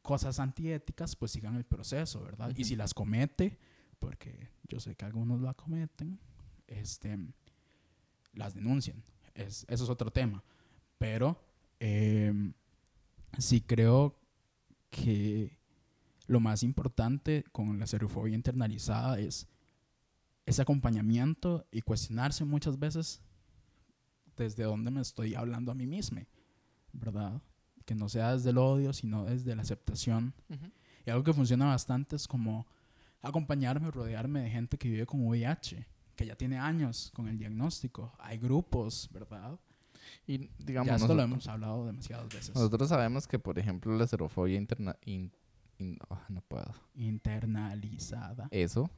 [0.00, 2.50] cosas antiéticas, pues sigan el proceso, ¿verdad?
[2.50, 2.64] Y Ujú.
[2.64, 3.58] si las comete,
[3.98, 6.18] porque yo sé que algunos la cometen,
[6.66, 7.18] este,
[8.32, 9.02] las denuncian.
[9.34, 10.42] Es, eso es otro tema.
[10.98, 11.42] Pero
[11.80, 12.54] em,
[13.38, 14.18] sí creo
[14.90, 15.58] que
[16.26, 19.46] lo más importante con la serofobia internalizada es
[20.46, 23.22] ese acompañamiento y cuestionarse muchas veces
[24.36, 26.20] desde dónde me estoy hablando a mí mismo,
[26.92, 27.40] ¿verdad?
[27.84, 30.34] Que no sea desde el odio, sino desde la aceptación.
[31.06, 32.66] Y algo que funciona bastante es como
[33.22, 38.12] acompañarme, rodearme de gente que vive con VIH, que ya tiene años con el diagnóstico.
[38.18, 39.58] Hay grupos, ¿verdad?
[40.26, 42.54] Y digamos, ya esto lo nosotros- hemos hablado demasiadas veces.
[42.54, 44.96] Nosotros sabemos que, por ejemplo, la xerofobia interna...
[45.04, 45.32] in-
[46.10, 46.72] ah, no puedo.
[46.94, 48.48] Internalizada.
[48.50, 48.90] Eso.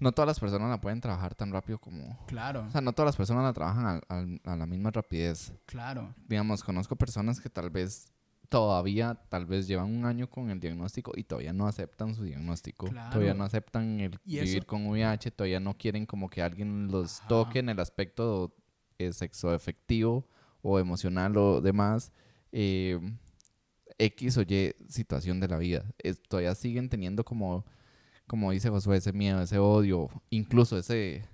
[0.00, 2.18] No todas las personas la pueden trabajar tan rápido como...
[2.26, 4.00] Claro, O sea, no todas las personas la trabajan
[4.44, 5.52] a la misma rapidez.
[5.66, 6.14] claro.
[6.28, 8.12] Digamos, conozco personas que tal vez
[8.48, 12.86] todavía, tal vez llevan un año con el diagnóstico y todavía no aceptan su diagnóstico.
[12.88, 13.10] Claro.
[13.12, 17.28] Todavía no aceptan el vivir con VIH, todavía no quieren como que alguien los Ajá.
[17.28, 18.54] toque en el aspecto
[18.98, 20.28] eh, sexoafectivo
[20.62, 22.12] o emocional o demás.
[22.52, 23.00] eh,
[23.98, 25.84] X o Y situación de la vida.
[25.98, 27.64] Es- todavía siguen teniendo como,
[28.26, 31.28] como dice Josué, ese miedo, ese odio, incluso ese,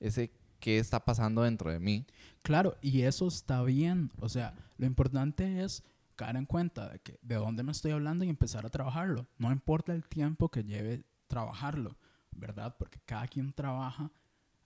[0.00, 2.06] ese qué está pasando dentro de mí.
[2.42, 4.10] Claro, y eso está bien.
[4.20, 5.82] O sea, lo importante es
[6.14, 9.26] caer en cuenta de, que, de dónde me estoy hablando y empezar a trabajarlo.
[9.38, 11.96] No importa el tiempo que lleve trabajarlo,
[12.30, 12.76] ¿verdad?
[12.78, 14.10] Porque cada quien trabaja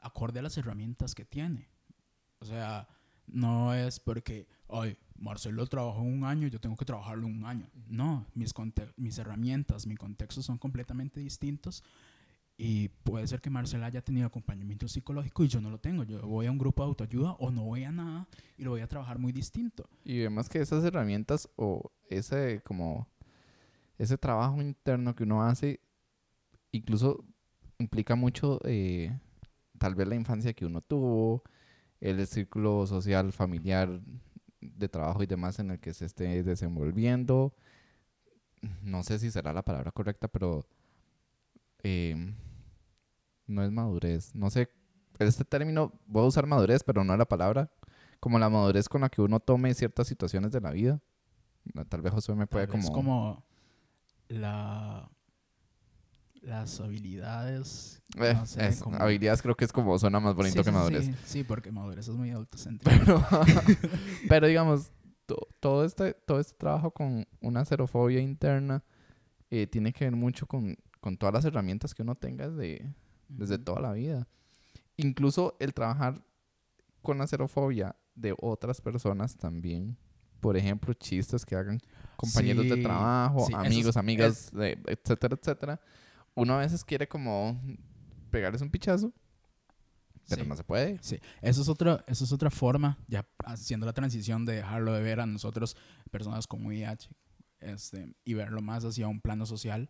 [0.00, 1.68] acorde a las herramientas que tiene.
[2.40, 2.88] O sea,
[3.26, 7.68] no es porque, ay, Marcelo trabajó un año, yo tengo que trabajarlo un año.
[7.88, 8.54] No, mis,
[8.96, 11.82] mis herramientas, mi contexto son completamente distintos.
[12.58, 16.04] Y puede ser que Marcela haya tenido acompañamiento psicológico y yo no lo tengo.
[16.04, 18.80] Yo voy a un grupo de autoayuda o no voy a nada y lo voy
[18.80, 19.86] a trabajar muy distinto.
[20.04, 23.08] Y vemos que esas herramientas o ese como
[23.98, 25.80] ese trabajo interno que uno hace
[26.72, 27.24] incluso
[27.78, 29.18] implica mucho eh,
[29.78, 31.42] tal vez la infancia que uno tuvo,
[32.10, 34.00] el círculo social, familiar,
[34.60, 37.54] de trabajo y demás en el que se esté desenvolviendo.
[38.82, 40.66] No sé si será la palabra correcta, pero
[41.82, 42.34] eh,
[43.46, 44.34] no es madurez.
[44.34, 44.70] No sé,
[45.18, 47.70] este término, voy a usar madurez, pero no es la palabra
[48.20, 51.00] como la madurez con la que uno tome ciertas situaciones de la vida.
[51.88, 52.92] Tal vez Josué me puede como...
[52.92, 53.44] como
[54.28, 55.08] la,
[56.46, 58.00] las habilidades.
[58.16, 60.70] Eh, no sé, es- como- Habilidades creo que es como suena más bonito Sí, que
[60.70, 61.04] sí, madurez.
[61.06, 62.96] Sí, sí, porque madurez es muy autocéntrico.
[63.04, 63.22] Pero,
[64.28, 64.92] pero digamos,
[65.26, 68.84] to- todo, este, todo este trabajo con una xerofobia interna
[69.50, 72.94] eh, tiene que ver mucho con, con todas las herramientas que uno tenga desde,
[73.28, 74.26] desde toda la vida.
[74.96, 76.22] Incluso el trabajar
[77.02, 79.96] con la xerofobia de otras personas también.
[80.40, 81.80] Por ejemplo, chistes que hagan
[82.16, 85.80] compañeros de trabajo, sí, amigos, es- amigas, de- etcétera, etcétera.
[86.36, 87.60] Uno a veces quiere como
[88.30, 89.12] pegarles un pichazo,
[90.28, 90.48] pero Sí.
[90.48, 90.98] no se puede.
[91.02, 95.02] Sí, eso es, otra, eso es otra forma, ya haciendo la transición de dejarlo de
[95.02, 95.76] ver a nosotros,
[96.10, 97.08] personas con VIH,
[97.60, 99.88] este, y verlo más hacia un plano social.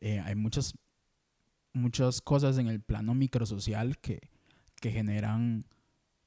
[0.00, 0.74] Eh, hay muchas,
[1.72, 4.30] muchas cosas en el plano microsocial que,
[4.80, 5.66] que generan,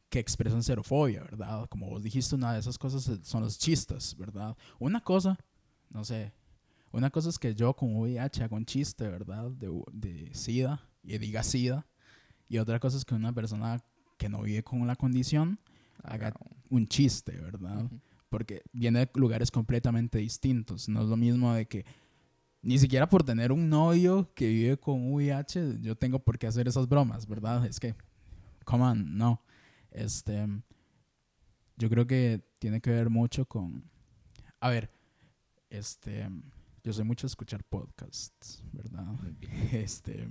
[0.10, 1.68] que expresan xerofobia, ¿verdad?
[1.70, 4.56] Como vos dijiste, una de esas cosas son los chistes, ¿verdad?
[4.80, 5.38] Una cosa,
[5.90, 6.32] no sé,
[6.92, 9.52] una cosa es que yo con VIH hago un chiste, ¿verdad?
[9.52, 11.86] De, de SIDA, y diga SIDA,
[12.50, 13.84] y otra cosa es que una persona
[14.18, 15.60] que no vive con la condición
[16.04, 16.34] haga
[16.70, 17.90] un chiste, ¿verdad?
[18.30, 20.90] Porque viene de lugares completamente distintos.
[20.90, 21.86] No es lo mismo de que
[22.62, 26.68] ni siquiera por tener un novio que vive con VIH, yo tengo por qué hacer
[26.68, 27.66] esas bromas, ¿verdad?
[27.66, 27.96] Es que,
[28.66, 29.42] come on, no.
[29.92, 30.48] Este,
[31.78, 33.90] yo creo que tiene que ver mucho con,
[34.60, 34.92] a ver,
[35.70, 36.28] este,
[36.88, 39.04] yo soy mucho de escuchar podcasts, ¿verdad?
[39.04, 39.52] Muy bien.
[39.74, 40.30] Este,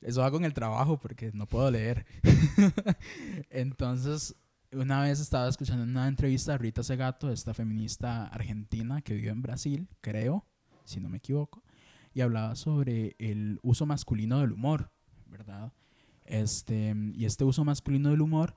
[0.00, 2.04] eso hago en el trabajo porque no puedo leer.
[3.50, 4.34] Entonces,
[4.72, 9.40] una vez estaba escuchando una entrevista a Rita Segato, esta feminista argentina que vive en
[9.40, 10.44] Brasil, creo,
[10.84, 11.62] si no me equivoco,
[12.12, 14.90] y hablaba sobre el uso masculino del humor,
[15.26, 15.72] ¿verdad?
[16.24, 18.56] Este, y este uso masculino del humor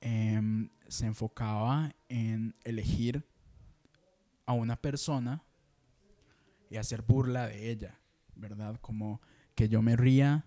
[0.00, 3.26] em, se enfocaba en elegir
[4.46, 5.42] a una persona
[6.72, 8.00] y hacer burla de ella,
[8.34, 8.76] ¿verdad?
[8.80, 9.20] Como
[9.54, 10.46] que yo me ría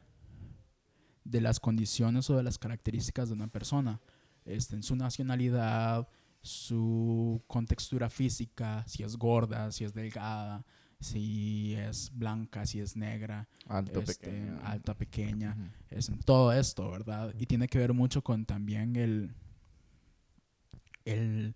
[1.24, 4.02] de las condiciones o de las características de una persona,
[4.44, 6.08] este, en su nacionalidad,
[6.42, 10.66] su contextura física, si es gorda, si es delgada,
[11.00, 14.60] si es blanca, si es negra, Alto, este, pequeño.
[14.64, 15.96] alta, pequeña, Ujú.
[15.98, 17.36] es, todo esto, ¿verdad?
[17.38, 19.36] Y tiene que ver mucho con también el,
[21.06, 21.56] el,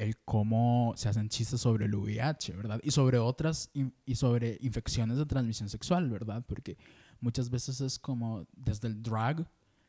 [0.00, 2.80] el cómo se hacen chistes sobre el VIH, ¿verdad?
[2.82, 6.42] Y sobre otras, y sobre infecciones de transmisión sexual, ¿verdad?
[6.48, 6.78] Porque
[7.20, 9.46] muchas veces es como desde el drag,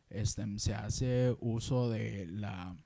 [0.10, 2.78] este, se hace uso de la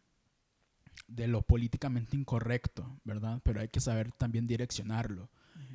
[1.07, 3.41] de lo políticamente incorrecto, ¿verdad?
[3.43, 5.29] Pero hay que saber también direccionarlo.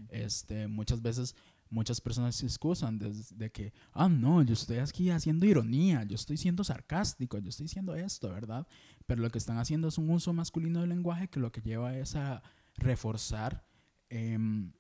[0.09, 1.35] este, muchas veces
[1.71, 6.37] muchas personas se excusan de, que, ah, no, yo estoy aquí haciendo ironía, yo estoy
[6.37, 8.67] siendo sarcástico, yo estoy diciendo esto, ¿verdad?
[9.07, 11.97] Pero lo que están haciendo es un uso masculino del lenguaje que lo que lleva
[11.97, 12.43] es a
[12.75, 13.65] reforzar,
[14.09, 14.73] em,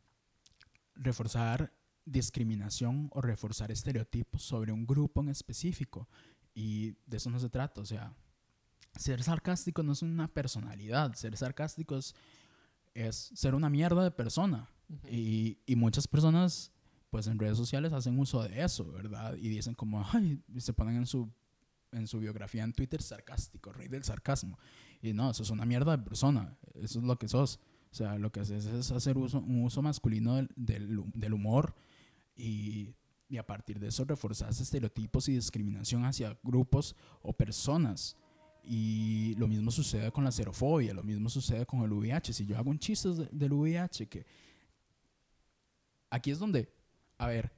[0.94, 1.72] reforzar
[2.04, 6.08] discriminación o reforzar estereotipos sobre un grupo en específico.
[6.54, 8.12] Y de eso no se trata, o sea,
[8.96, 12.14] ser sarcástico no es una personalidad, ser sarcástico es,
[13.34, 14.68] ser una mierda de persona.
[15.08, 16.72] y, y, muchas personas,
[17.10, 19.36] pues en redes sociales hacen uso de eso, ¿verdad?
[19.36, 21.28] Y dicen como, ay, se ponen en su,
[21.92, 24.58] en su biografía en Twitter sarcástico, rey del sarcasmo.
[25.02, 27.58] Y no, eso es una mierda de persona, eso es lo que sos.
[27.90, 31.74] O sea, lo que haces es hacer uso, un uso masculino del, del, del humor
[32.36, 32.94] y,
[33.28, 38.16] y, a partir de eso reforzar estereotipos y discriminación hacia grupos o personas.
[38.62, 42.32] Y lo mismo sucede con la xerofobia, lo mismo sucede con el VIH.
[42.32, 44.26] Si yo hago un chiste del VIH, que
[46.10, 46.72] aquí es donde,
[47.20, 47.52] a ver,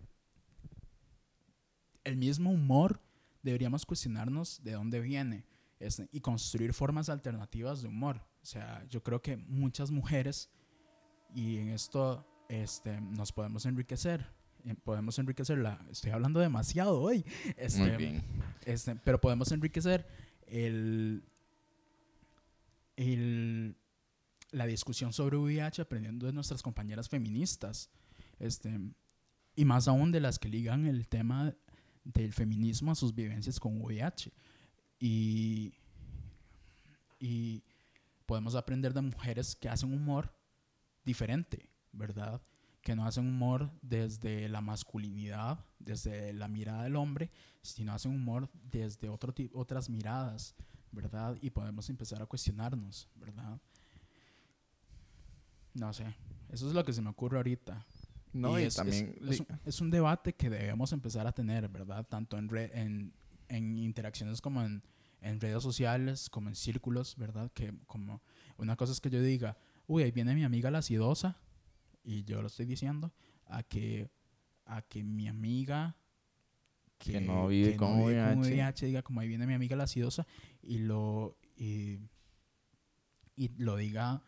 [2.02, 3.00] el mismo humor
[3.44, 5.46] deberíamos cuestionarnos de dónde viene
[6.10, 8.20] y construir formas alternativas de humor.
[8.42, 10.50] O sea, yo creo que muchas mujeres,
[11.32, 14.26] y en esto este, nos podemos enriquecer,
[14.64, 17.24] eh, podemos enriquecerla, estoy hablando demasiado hoy,
[17.56, 18.24] este, Muy bien.
[18.66, 20.08] Este, pero podemos enriquecer
[20.48, 21.22] el,
[22.96, 23.76] el,
[24.50, 27.90] la discusión sobre VIH aprendiendo de nuestras compañeras feministas.
[28.40, 28.76] Este,
[29.54, 31.54] y más aún de las que ligan el tema
[32.04, 34.32] del feminismo a sus vivencias con VIH.
[34.98, 35.74] Y,
[37.18, 37.62] y
[38.26, 40.32] podemos aprender de mujeres que hacen humor
[41.04, 42.40] diferente, ¿verdad?
[42.82, 47.30] Que no hacen humor desde la masculinidad, desde la mirada del hombre,
[47.62, 50.54] sino hacen humor desde otro otras miradas,
[50.90, 51.36] ¿verdad?
[51.40, 53.60] Y podemos empezar a cuestionarnos, ¿verdad?
[55.74, 56.14] No sé,
[56.50, 57.84] eso es lo que se me ocurre ahorita.
[58.32, 59.14] No, y, también...
[59.64, 62.06] Es, un, debate que debemos empezar a tener, ¿verdad?
[62.08, 63.12] Tanto en, en,
[63.48, 64.82] en interacciones como en,
[65.20, 67.50] en redes sociales, como en círculos, ¿verdad?
[67.52, 68.22] Que como
[68.56, 71.36] una cosa es que yo diga, uy, ahí viene mi amiga la acidosa,
[72.04, 73.12] y yo lo estoy diciendo,
[73.46, 74.10] a que,
[74.66, 75.96] a que mi amiga
[76.98, 78.86] que, no vive, con, VIH.
[78.86, 80.26] diga como ahí viene mi amiga la acidosa
[80.62, 81.98] y lo y,
[83.56, 84.22] lo diga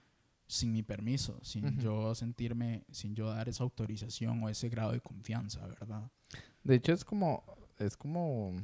[0.46, 5.00] sin mi permiso, sin yo sentirme, sin yo dar esa autorización o ese grado de
[5.00, 6.10] confianza, ¿verdad?
[6.62, 7.44] De hecho es como
[7.78, 8.54] es como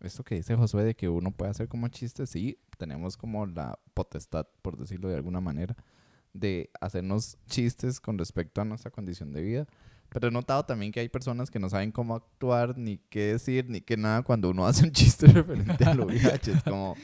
[0.00, 3.78] esto que dice Josué de que uno puede hacer como chistes, sí, tenemos como la
[3.94, 5.76] potestad, por decirlo de alguna manera,
[6.32, 9.66] de hacernos chistes con respecto a nuestra condición de vida,
[10.12, 13.68] pero he notado también que hay personas que no saben cómo actuar, ni qué decir,
[13.68, 16.52] ni qué nada cuando uno hace un chiste referente a lo VIH.
[16.52, 16.96] Es como...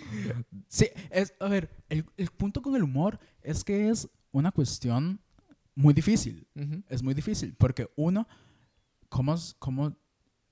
[0.69, 5.21] Sí, es, a ver, el, el, punto con el humor es que es una cuestión
[5.75, 6.47] muy difícil.
[6.89, 8.29] Es muy difícil, porque uno,
[9.09, 9.97] ¿cómo, cómo,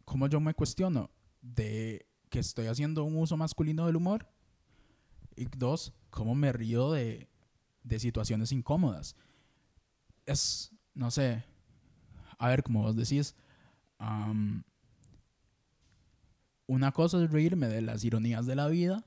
[0.05, 1.11] ¿cómo yo me cuestiono
[1.43, 4.27] de que estoy haciendo un uso masculino del humor?
[5.37, 7.29] Y dos, ¿cómo me río de,
[7.83, 9.15] de situaciones incómodas?
[10.25, 11.45] Es, no sé,
[12.39, 13.35] a ver, como vos decís,
[16.67, 19.07] una cosa es reírme de las ironías de la vida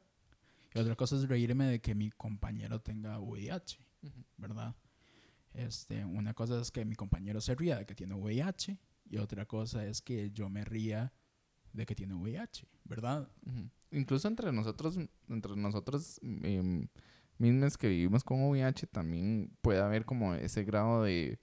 [0.74, 3.80] y otra cosa es reírme de que mi compañero tenga VIH,
[4.38, 4.76] ¿verdad?
[5.54, 8.78] Este, una cosa es que mi compañero se ría de que tiene VIH
[9.10, 11.12] y otra cosa es que yo me ría
[11.74, 13.30] de que tiene VIH, ¿verdad?
[13.92, 16.88] Incluso entre nosotros, entre nosotros em,
[17.38, 21.40] mismos que vivimos con VIH también puede haber como ese grado de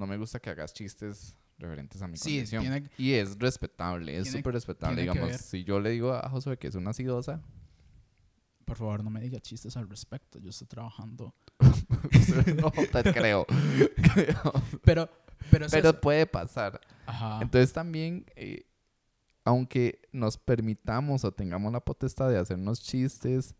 [0.00, 2.90] no me gusta que hagas chistes referentes a mi sí, condición.
[2.96, 5.02] y es respetable, es súper respetable.
[5.02, 7.42] Digamos, si yo le digo a Josué que es una acidosa.
[8.64, 10.38] Por favor, no me diga chistes al respecto.
[10.38, 11.34] Yo estoy trabajando.
[12.56, 13.46] no te creo.
[14.82, 15.10] pero,
[15.50, 16.80] pero, pero puede pasar.
[17.04, 17.40] Ajá.
[17.42, 18.64] Entonces también, eh,
[19.44, 23.54] aunque nos permitamos o tengamos la potestad de hacernos chistes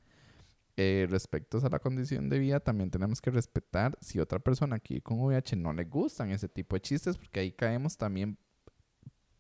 [0.77, 5.01] eh, respecto a la condición de vida, también tenemos que respetar si otra persona aquí
[5.01, 8.39] con VIH no le gustan ese tipo de chistes, porque ahí caemos también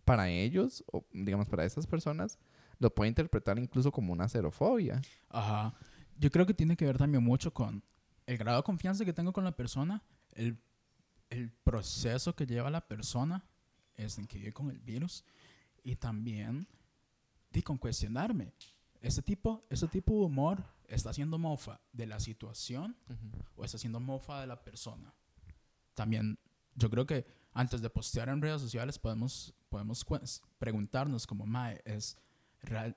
[0.04, 2.38] para ellos, o digamos para esas personas,
[2.78, 5.00] lo puede interpretar incluso como una xerofobia.
[5.28, 5.74] Ajá.
[6.18, 7.82] Yo creo que tiene que ver también mucho con
[8.26, 10.02] el grado de confianza que tengo con la persona,
[10.34, 10.58] el,
[11.30, 13.44] el proceso que lleva la persona
[13.96, 15.24] es en que vive con el virus
[15.82, 16.66] y también
[17.52, 18.52] y con cuestionarme.
[19.00, 22.96] Ese tipo, ese tipo de humor está haciendo mofa de la situación
[23.56, 25.14] o está haciendo mofa de la persona.
[25.94, 26.38] También
[26.74, 30.04] yo creo que antes de postear en redes sociales podemos, podemos
[30.58, 32.18] preguntarnos como, Mae, ¿es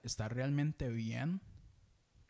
[0.03, 1.41] ¿está realmente bien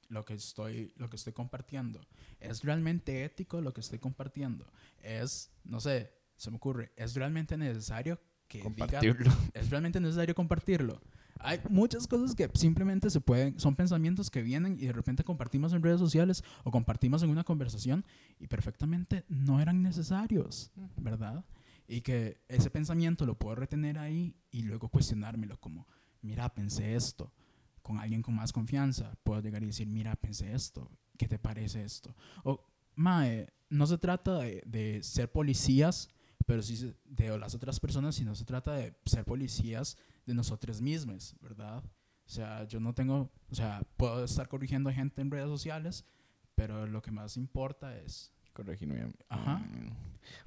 [0.09, 2.05] lo que estoy, lo que estoy compartiendo.
[2.39, 4.71] ¿Es realmente ético lo que estoy compartiendo?
[5.01, 9.31] Es, no sé, se me ocurre, ¿es realmente necesario que Compartirlo.
[9.53, 11.01] es realmente necesario compartirlo?
[11.43, 15.73] Hay muchas cosas que simplemente se pueden, son pensamientos que vienen y de repente compartimos
[15.73, 18.05] en redes sociales o compartimos en una conversación
[18.39, 21.43] y perfectamente no eran necesarios, ¿verdad?
[21.85, 25.85] Y que ese pensamiento lo puedo retener ahí y luego cuestionármelo como,
[26.21, 27.33] mira, pensé esto,
[27.81, 31.83] con alguien con más confianza, puedo llegar y decir, mira, pensé esto, ¿qué te parece
[31.83, 32.15] esto?
[32.45, 32.65] O,
[32.95, 36.07] mae, no se trata de, de ser policías,
[36.45, 41.35] pero sí de las otras personas, sino se trata de ser policías de nosotros mismos,
[41.41, 41.83] ¿verdad?
[42.25, 46.05] O sea, yo no tengo, o sea, puedo estar corrigiendo a gente en redes sociales,
[46.55, 48.31] pero lo que más importa es...
[48.53, 49.11] Corregirme.
[49.29, 49.65] Ajá.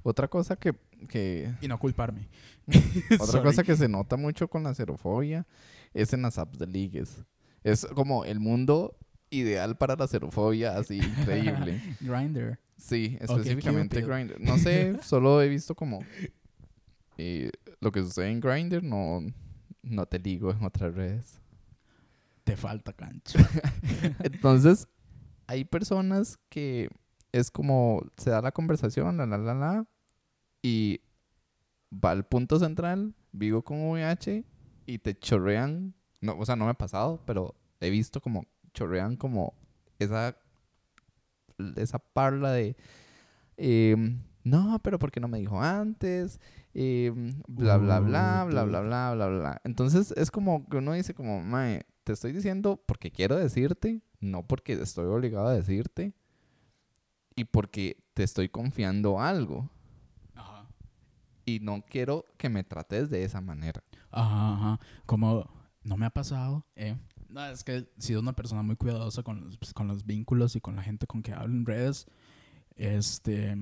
[0.01, 0.73] Otra cosa que,
[1.09, 2.29] que Y no culparme.
[3.19, 5.45] otra cosa que se nota mucho con la xerofobia
[5.93, 7.25] es en las apps de ligues.
[7.63, 8.97] Es como el mundo
[9.29, 11.81] ideal para la xerofobia, así increíble.
[11.99, 12.59] Grinder.
[12.77, 14.13] Sí, específicamente Cupid.
[14.13, 14.39] Grindr.
[14.39, 15.99] No sé, solo he visto como
[17.17, 17.51] eh,
[17.81, 19.21] lo que sucede en Grindr, no,
[19.89, 21.41] no te ligo en otras redes.
[22.43, 23.39] Te falta cancha.
[24.23, 24.87] Entonces,
[25.47, 26.89] hay personas que
[27.31, 29.85] es como se da la conversación, la la la la,
[30.61, 31.01] y
[31.93, 34.45] va al punto central, vivo con VIH
[34.85, 35.93] y te chorrean.
[36.21, 39.53] No, o sea, no me ha pasado, pero he visto como chorrean como
[39.99, 40.37] esa
[41.75, 42.75] esa parla de
[43.57, 46.39] em, no, pero ¿por qué no me dijo antes?
[46.73, 49.61] Em, bla, bla, bla, bla, bla, bla, bla, bla.
[49.63, 54.47] Entonces es como que uno dice como, mae, te estoy diciendo porque quiero decirte, no
[54.47, 56.13] porque estoy obligado a decirte
[57.35, 59.69] y porque te estoy confiando algo
[60.35, 60.67] Ajá.
[61.45, 63.83] y no quiero que me trates de esa manera.
[64.11, 64.79] Ajá, ajá.
[65.05, 65.49] Como
[65.83, 66.97] no me ha pasado, ¿eh?
[67.29, 70.55] No, es que he sido una persona muy cuidadosa con los, pues, con los vínculos
[70.55, 72.07] y con la gente con que hablo en redes.
[72.75, 73.55] Este,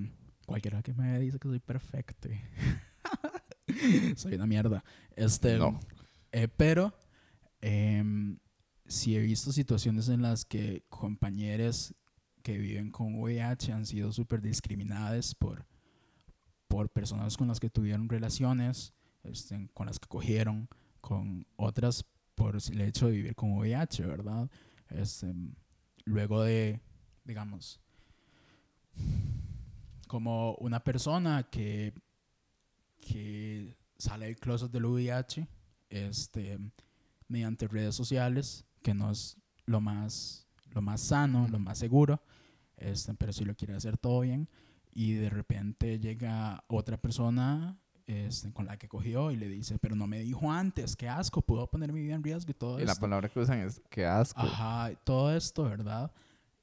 [0.46, 2.30] cualquiera que me dice que soy perfecto.
[4.16, 4.84] soy una mierda.
[5.16, 5.80] Este, No.
[6.32, 6.93] eh, pero
[7.62, 8.38] em,
[8.86, 11.93] sí he visto situaciones en las que compañeros
[12.43, 15.66] que viven con VIH han sido súper discriminadas por,
[16.68, 18.93] por personas con las que tuvieron relaciones,
[19.24, 20.70] este, con las que cogieron,
[21.02, 24.50] con otras por el hecho de vivir con VIH, ¿verdad?
[24.89, 25.34] Este,
[26.04, 26.82] luego de,
[27.24, 27.80] digamos,
[30.16, 31.93] como una persona que,
[33.01, 35.45] que sale del closet del VIH,
[35.89, 36.57] este,
[37.28, 39.36] mediante redes sociales, que no es
[39.66, 42.22] lo más, lo más sano, lo más seguro,
[42.78, 44.47] este, pero si lo quiere hacer todo bien,
[44.93, 49.97] y de repente llega otra persona este, con la que cogió y le dice, pero
[49.97, 52.86] no me dijo antes, qué asco, puedo poner mi vida en riesgo y todo Y
[52.86, 53.01] la esto.
[53.01, 54.39] palabra que usan es que asco.
[54.39, 56.09] Ajá, todo esto, ¿verdad?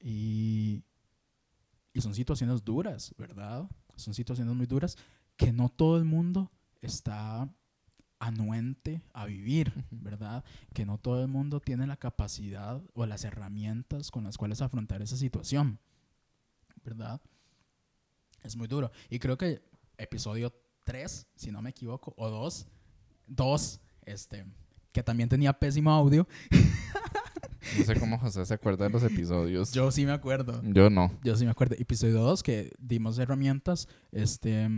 [0.01, 0.83] Y,
[1.93, 3.69] y son situaciones duras, ¿verdad?
[3.97, 4.97] Son situaciones muy duras
[5.37, 7.49] que no todo el mundo está
[8.19, 9.73] anuente a vivir.
[10.03, 10.45] ¿verdad?
[10.75, 15.03] Que no todo el mundo tiene la capacidad o las herramientas con las cuales afrontar
[15.03, 15.79] esa situación,
[16.85, 17.21] ¿verdad?
[18.43, 18.91] Es muy duro.
[19.09, 19.63] Y creo que
[19.97, 20.53] episodio
[20.85, 22.67] 3, si no me equivoco, o 2,
[23.29, 24.45] 2, este,
[24.93, 26.27] que también tenía pésimo audio,
[27.79, 29.73] No sé cómo José se acuerda de los episodios.
[29.73, 30.61] Yo sí me acuerdo.
[30.65, 31.11] Yo no.
[31.23, 31.77] Yo sí me acuerdo.
[31.79, 34.69] Episodio 2 que dimos herramientas, este,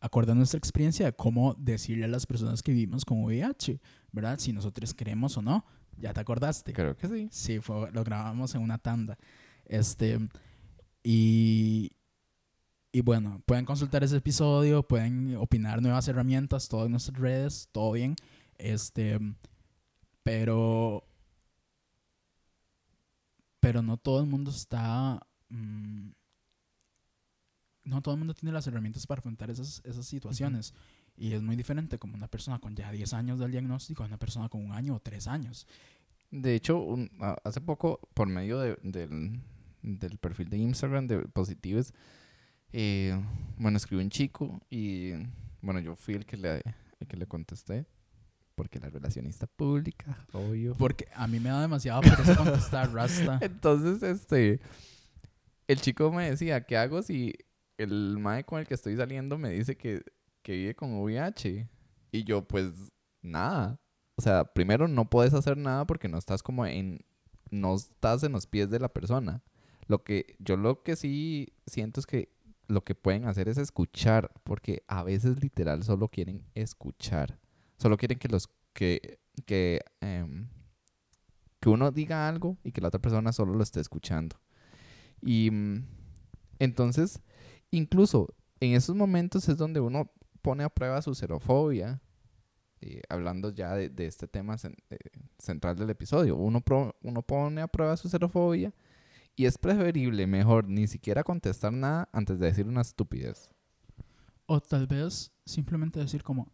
[0.00, 3.80] acorde a nuestra experiencia de cómo decirle a las personas que vivimos con VIH,
[4.12, 4.38] ¿verdad?
[4.38, 5.64] Si nosotros queremos o no.
[5.98, 6.72] ¿Ya te acordaste?
[6.72, 7.28] Creo que sí.
[7.30, 9.18] Sí, fue, lo grabamos en una tanda.
[9.64, 10.18] Este,
[11.02, 11.92] y,
[12.92, 17.92] y bueno, pueden consultar ese episodio, pueden opinar nuevas herramientas, todo en nuestras redes, todo
[17.92, 18.16] bien.
[18.58, 19.18] Este,
[20.22, 21.04] pero,
[23.62, 26.10] pero no todo el mundo está, mm,
[27.84, 30.74] no todo el mundo tiene las herramientas para afrontar esas, esas situaciones.
[31.16, 34.18] Y es muy diferente como una persona con ya 10 años del diagnóstico a una
[34.18, 35.68] persona con un año o tres años.
[36.32, 37.08] De hecho, un-
[37.44, 39.38] hace poco, por medio de- del,
[39.82, 41.94] del perfil de Instagram de Positives,
[42.72, 43.14] eh,
[43.58, 45.12] bueno, escribió un chico y,
[45.60, 46.62] bueno, yo fui el que le,
[46.98, 47.86] el que le contesté,
[48.54, 50.74] porque la relacionista pública, obvio.
[50.76, 53.38] Porque a mí me da demasiado pereza contestar, Rasta.
[53.42, 54.60] Entonces, este,
[55.66, 57.34] el chico me decía, ¿qué hago si
[57.78, 60.02] el mae con el que estoy saliendo me dice que,
[60.42, 61.68] que vive con VIH?
[62.12, 62.72] Y yo, pues,
[63.22, 63.80] nada.
[64.16, 67.04] O sea, primero no puedes hacer nada porque no estás como en,
[67.50, 69.42] no estás en los pies de la persona.
[69.86, 72.30] Lo que, yo lo que sí siento es que
[72.68, 77.38] lo que pueden hacer es escuchar, porque a veces literal solo quieren escuchar.
[77.82, 80.46] Solo quieren que los, que, que, em,
[81.58, 84.36] que uno diga algo y que la otra persona solo lo esté escuchando.
[85.20, 85.84] Y mm,
[86.60, 87.20] entonces,
[87.72, 88.28] incluso
[88.60, 90.12] en esos momentos es donde uno
[90.42, 92.00] pone a prueba su xerofobia,
[92.82, 94.98] eh, hablando ya de, este tema eh,
[95.40, 96.36] central del episodio.
[96.36, 98.72] Uno, pro- uno pone a prueba su xerofobia
[99.34, 103.50] y es preferible, mejor, ni siquiera contestar nada antes de decir una estupidez.
[104.46, 106.46] O tal vez simplemente decir como,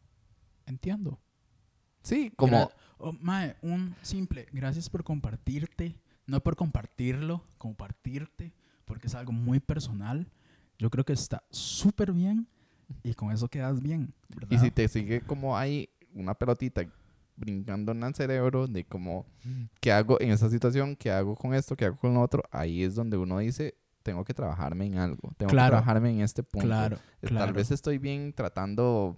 [0.68, 1.18] entiendo.
[2.02, 2.56] Sí, como...
[2.68, 5.94] Gra- o, mae, un simple, gracias por compartirte,
[6.26, 8.52] no por compartirlo, compartirte,
[8.84, 10.26] porque es algo muy personal.
[10.78, 12.48] Yo creo que está súper bien
[13.04, 14.48] y con eso quedas bien, ¿verdad?
[14.50, 16.82] Y si te sigue como hay una pelotita
[17.36, 19.26] brincando en el cerebro de como,
[19.80, 20.96] ¿qué hago en esta situación?
[20.96, 21.76] ¿Qué hago con esto?
[21.76, 22.42] ¿Qué hago con lo otro?
[22.50, 25.30] Ahí es donde uno dice, tengo que trabajarme en algo.
[25.36, 25.66] Tengo Claro.
[25.68, 26.66] que trabajarme en este punto.
[26.66, 27.44] claro, claro.
[27.46, 29.14] Tal vez estoy bien tratando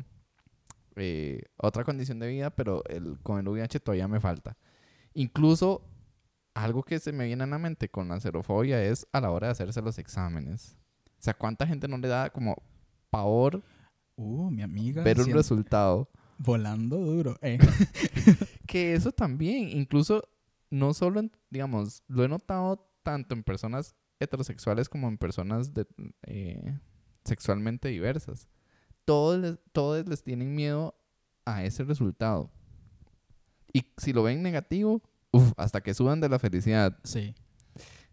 [0.97, 4.57] eh, otra condición de vida, pero el, con el VIH todavía me falta.
[5.15, 5.83] Incluso
[6.55, 9.49] algo que se me viene a la mente con la xerofobia es a la hora
[9.49, 10.77] de hacerse los exámenes.
[11.19, 12.57] O sea, ¿cuánta gente no le da como
[13.11, 13.63] pavor
[14.17, 15.03] Uh, mi amiga.
[15.03, 16.11] ver un resultado?
[16.39, 17.37] Volando duro.
[17.41, 17.59] eh.
[18.67, 20.29] Que eso también, incluso
[20.71, 25.87] no solo, en- digamos, lo he notado tanto en personas heterosexuales como en personas de,
[26.27, 26.79] eh,
[27.25, 28.47] sexualmente diversas.
[29.11, 30.95] Todos les, todos les tienen miedo
[31.45, 32.49] a ese resultado.
[33.73, 35.03] Y si lo ven negativo,
[35.33, 36.97] uf, hasta que suban de la felicidad.
[37.03, 37.35] Sí.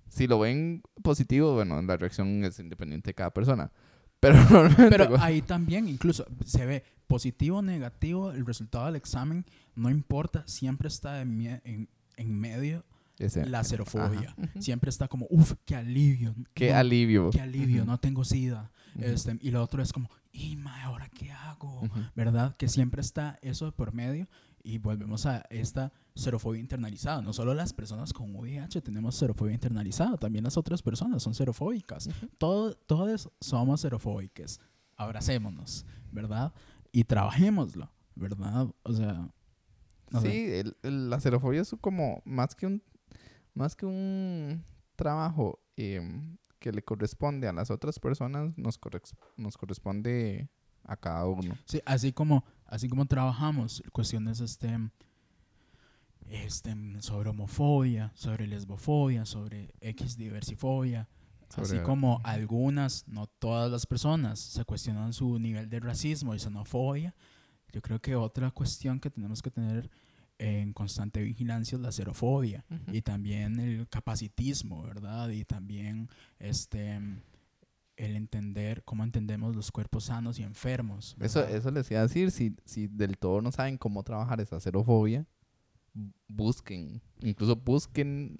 [0.09, 3.71] Si lo ven positivo, bueno, la reacción es independiente de cada persona.
[4.19, 4.39] Pero.
[4.75, 9.45] Pero ahí también incluso se ve positivo o negativo el resultado del examen,
[9.75, 12.83] no importa, siempre está en, en, en medio
[13.19, 14.35] ese- la xerofobia.
[14.37, 14.61] Ajá.
[14.61, 16.35] Siempre está como, uff, qué alivio.
[16.53, 17.29] Qué no, alivio.
[17.31, 18.71] qué alivio, no tengo sida.
[18.95, 21.81] ujú, Este, y lo otro es como, y mae, ¿ahora qué hago?
[22.15, 22.55] ¿Verdad?
[22.57, 24.27] Que siempre está eso de por medio
[24.63, 27.21] y volvemos a esta xerofobia internalizada.
[27.21, 32.09] No solo las personas con VIH tenemos xerofobia internalizada, también las otras personas son xerofóbicas.
[32.37, 34.59] Todo, todos somos xerofóbicos.
[34.95, 36.53] Abracémonos, ¿verdad?
[36.91, 38.67] Y trabajémoslo, ¿verdad?
[38.83, 39.29] O sea,
[40.11, 40.59] no sí, sé.
[40.61, 42.81] el- el- la xerofobia es como más que un
[43.57, 44.63] más que un
[44.95, 50.49] trabajo em, que le corresponde a las otras personas, nos, corres- nos corresponde
[50.83, 51.55] a cada uno.
[51.65, 54.77] Sí, así como, así como trabajamos cuestiones este,
[56.29, 61.07] este, sobre homofobia, sobre lesbofobia, sobre X diversifobia,
[61.55, 67.15] así como algunas, no todas las personas, se cuestionan su nivel de racismo y xenofobia.
[67.71, 69.89] Yo creo que otra cuestión que tenemos que tener
[70.39, 75.29] en constante vigilancia es la xerofobia y también el capacitismo, ¿verdad?
[75.29, 76.09] Y también
[76.39, 76.99] este
[77.95, 81.15] el entender cómo entendemos los cuerpos sanos y enfermos.
[81.19, 81.55] Eso, ¿verdad?
[81.55, 85.25] eso les iba a decir, si, si del todo no saben cómo trabajar esa xerofobia,
[85.95, 88.39] bu- busquen, incluso busquen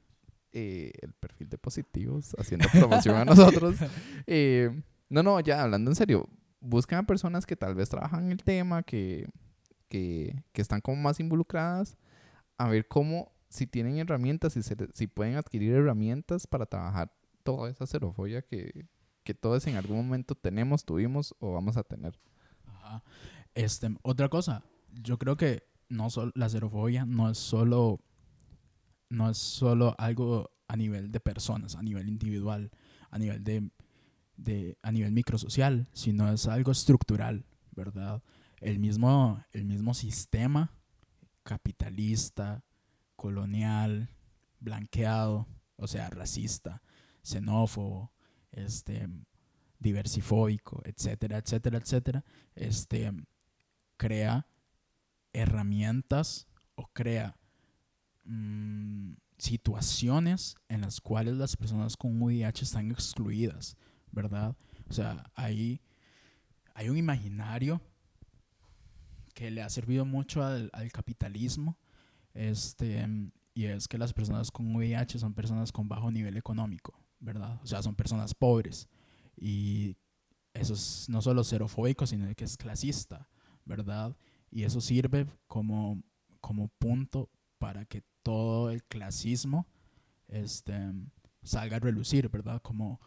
[0.51, 3.77] eh, el perfil de positivos haciendo promoción a nosotros.
[4.27, 4.69] Eh,
[5.09, 6.29] no, no, ya hablando en serio,
[6.59, 9.27] busquen a personas que tal vez trabajan el tema, que,
[9.89, 11.97] que, que están como más involucradas,
[12.57, 17.11] a ver cómo, si tienen herramientas, si, se si pueden adquirir herramientas para trabajar
[17.43, 18.87] toda esa xerofobia que,
[19.23, 22.19] que todos en algún momento tenemos, tuvimos o vamos a tener.
[22.65, 23.03] Ajá.
[23.55, 24.63] Este, otra cosa,
[24.93, 27.99] yo creo que no sol- la xerofobia no es solo
[29.09, 32.71] no es solo algo a nivel de personas, a nivel individual,
[33.09, 33.71] a nivel de,
[34.35, 38.21] de a nivel microsocial, sino es algo estructural, ¿verdad?
[38.59, 40.73] El mismo el mismo sistema
[41.43, 42.63] capitalista,
[43.15, 44.09] colonial,
[44.59, 45.47] blanqueado,
[45.77, 46.81] o sea, racista,
[47.23, 48.11] xenófobo,
[48.51, 49.07] este
[49.79, 53.11] diversifóbico, etcétera, etcétera, etcétera, este,
[53.95, 54.47] crea
[55.33, 57.37] herramientas o crea
[58.23, 63.77] mm, situaciones en las cuales las personas con VIH están excluidas,
[64.11, 64.55] ¿verdad?
[64.89, 65.81] O sea, hay,
[66.73, 67.81] hay un imaginario
[69.37, 71.77] que le ha servido mucho al, al capitalismo,
[72.33, 73.07] este,
[73.53, 77.59] y es que las personas con VIH son personas con bajo nivel económico, ¿verdad?
[77.61, 78.89] O sea, son personas pobres.
[79.39, 79.95] Y
[80.55, 83.29] eso es no solo xerofóbico, sino que es clasista,
[83.63, 84.17] ¿verdad?
[84.49, 86.01] Y eso sirve como,
[86.41, 87.29] como punto
[87.59, 89.67] para que todo el clasismo
[90.29, 90.93] este,
[91.43, 92.59] salga a relucir, ¿verdad?
[92.63, 92.99] Como,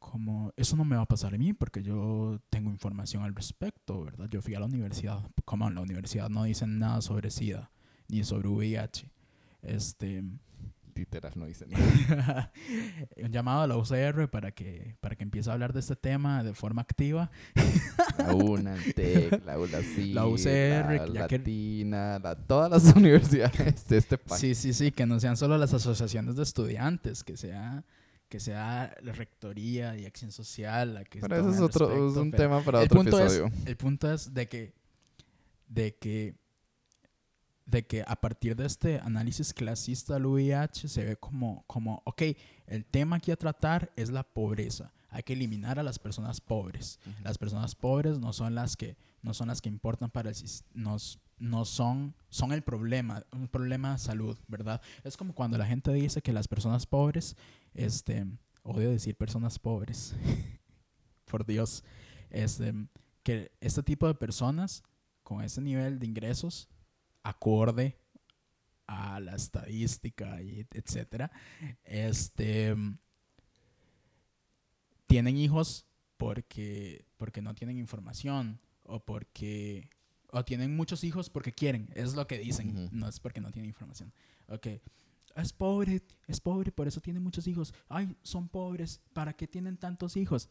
[0.00, 4.02] como, eso no me va a pasar a mí porque yo tengo información al respecto,
[4.02, 4.26] ¿verdad?
[4.28, 7.70] Yo fui a la universidad, como en la universidad no dicen nada sobre SIDA
[8.08, 9.08] ni sobre VIH.
[9.62, 10.24] Este,
[10.96, 12.50] Literal, no dice nada.
[13.22, 16.42] un llamado a la UCR para que, para que empiece a hablar de este tema
[16.42, 17.30] de forma activa.
[18.18, 23.86] La UNA, el TEC, la ULACI, La UCR, la que- Latina, la- todas las universidades
[23.86, 24.40] de este país.
[24.40, 27.84] Sí, sí, sí, que no sean solo las asociaciones de estudiantes, que sea,
[28.30, 32.22] que sea la rectoría y acción social la que Pero eso es otro, es respecto,
[32.22, 33.52] un pero tema para otro punto es- episodio.
[33.66, 34.72] el punto es de que,
[35.68, 36.34] de que,
[37.66, 42.22] de que a partir de este análisis clasista del VIH se ve como, como, ok,
[42.66, 44.92] el tema aquí a tratar es la pobreza.
[45.10, 47.00] Hay que eliminar a las personas pobres.
[47.24, 50.36] Las personas pobres no son las que no son las que importan para el
[50.72, 54.80] nos no son son el problema, un problema de salud, ¿verdad?
[55.04, 57.34] Es como cuando la gente dice que las personas pobres
[57.74, 58.26] este
[58.62, 60.14] odio decir personas pobres.
[61.24, 61.84] Por Dios.
[62.30, 62.74] Este
[63.22, 64.82] que este tipo de personas
[65.22, 66.68] con ese nivel de ingresos
[67.22, 67.98] acorde
[68.86, 71.30] a la estadística y etcétera,
[71.84, 72.74] este
[75.06, 79.88] tienen hijos porque, porque no tienen información o porque
[80.32, 83.68] o tienen muchos hijos porque quieren, es lo que dicen, no es porque no tienen
[83.68, 84.12] información.
[84.48, 84.66] Ok,
[85.36, 87.74] es pobre, es pobre, por eso tiene muchos hijos.
[87.88, 90.48] Ay, son pobres, ¿para qué tienen tantos hijos?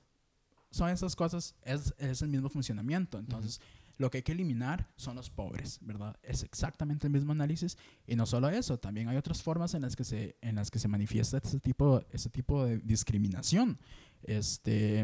[0.71, 3.17] Son esas cosas, es, es el mismo funcionamiento.
[3.17, 3.59] Entonces,
[3.99, 6.17] lo que hay que eliminar son los pobres, ¿verdad?
[6.23, 7.77] Es exactamente el mismo análisis.
[8.07, 10.79] Y no solo eso, también hay otras formas en las que se, en las que
[10.79, 13.77] se manifiesta este tipo, este tipo de discriminación.
[14.23, 15.01] Este,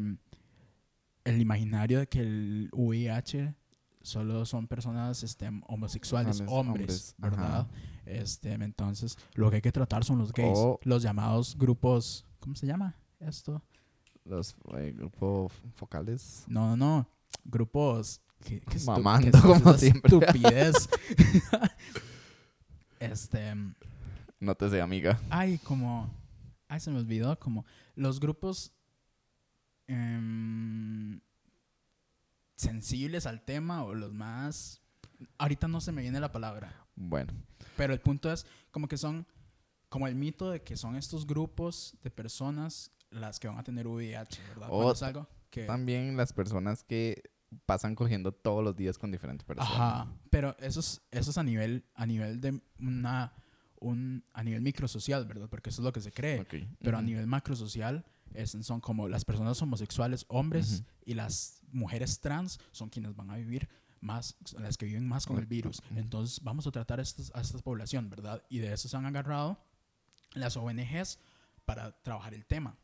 [1.25, 3.53] el imaginario de que el VIH
[4.01, 7.67] solo son personas este, homosexuales, Hombres, ajá.
[8.05, 12.67] Este, entonces, lo que hay que tratar son los gays, los llamados grupos, ¿cómo se
[12.67, 13.61] llama esto?
[14.23, 16.43] Los eh, grupos focales.
[16.47, 17.09] No, no, no,
[17.43, 20.17] grupos que, que Mamando, que como siempre.
[20.17, 20.89] Estupidez.
[22.99, 23.53] este,
[24.39, 25.19] No te sé, amiga.
[25.29, 26.09] ay, como,
[26.67, 28.71] ay, se me olvidó, como los grupos
[29.87, 31.19] em,
[32.55, 34.81] sensibles al tema o los más,
[35.37, 36.84] ahorita no se me viene la palabra.
[36.95, 37.33] Bueno,
[37.77, 39.25] Pero el punto es como que son,
[39.89, 43.87] como el mito de que son estos grupos de personas las que van a tener
[43.87, 44.69] VIH, ¿verdad?
[44.69, 45.65] Es Ot- algo que...
[45.65, 47.21] también las personas que
[47.65, 49.71] pasan cogiendo todos los días con diferentes personas.
[49.71, 53.31] Ajá, pero eso es, eso es a nivel, a nivel de una,
[53.79, 55.47] un, a nivel microsocial, ¿verdad?
[55.49, 56.41] Porque eso es lo que se cree.
[56.41, 56.55] Ok.
[56.81, 62.59] Pero a nivel macrosocial es, son como las personas homosexuales, hombres, y las mujeres trans
[62.71, 63.69] son quienes van a vivir
[64.05, 65.81] más, las que viven más con el virus.
[65.95, 68.41] Entonces vamos a tratar a, a esta población, ¿verdad?
[68.49, 69.57] Y de eso se han agarrado
[70.33, 71.19] las ONGs
[71.65, 72.77] para trabajar el tema.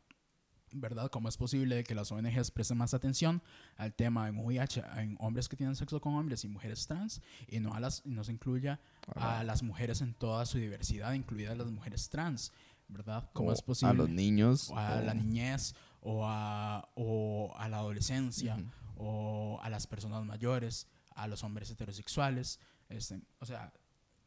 [0.74, 1.10] ¿Verdad?
[1.10, 3.42] ¿Cómo es posible que las ONGs presten más atención
[3.76, 7.60] al tema en VIH, en hombres que tienen sexo con hombres y mujeres trans, y
[7.60, 8.80] no, a las, no se incluya
[9.14, 12.52] a las mujeres en toda su diversidad, incluidas las mujeres trans?
[12.88, 13.28] ¿Verdad?
[13.34, 13.90] ¿Cómo o es posible?
[13.90, 14.70] A los niños.
[14.70, 18.64] o a o- la niñez o a, o a la adolescencia Ujú.
[18.96, 20.86] o a las personas mayores,
[21.16, 22.58] a los hombres heterosexuales.
[22.88, 23.72] Este, o sea,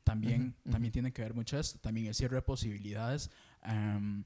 [0.04, 1.80] también, también tiene que ver mucho esto.
[1.80, 3.30] También el cierre de posibilidades.
[3.64, 4.24] em,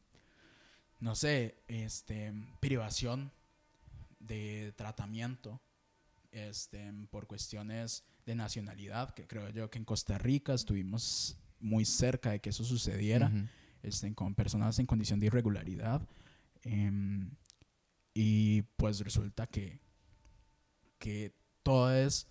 [1.00, 3.32] no sé, este, privación
[4.20, 5.62] de tratamiento
[6.32, 12.32] este, por cuestiones de nacionalidad, que creo yo que en Costa Rica estuvimos muy cerca
[12.32, 13.32] de que eso sucediera
[13.82, 16.02] este, con personas en condición de irregularidad.
[16.64, 17.32] em,
[18.14, 19.80] y pues resulta que,
[20.98, 21.34] que
[21.64, 22.28] todo es...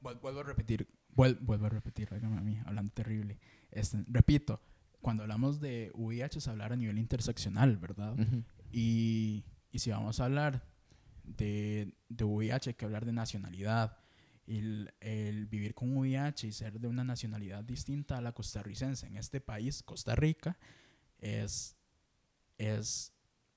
[0.00, 3.38] Vuel- Vuelvo a repetir, vuel- vuelvo a repetir, a mí, hablando terrible.
[3.70, 4.60] Este, repito,
[5.00, 8.18] cuando hablamos de VIH es hablar a nivel interseccional, ¿verdad?
[8.18, 8.42] Ujú.
[8.72, 10.66] Y, y si vamos a hablar
[11.24, 13.96] de, de VIH, hay que hablar de nacionalidad.
[14.46, 19.16] El, el vivir con VIH y ser de una nacionalidad distinta a la costarricense en
[19.16, 20.58] este país, Costa Rica,
[21.18, 21.76] es,
[22.58, 23.12] es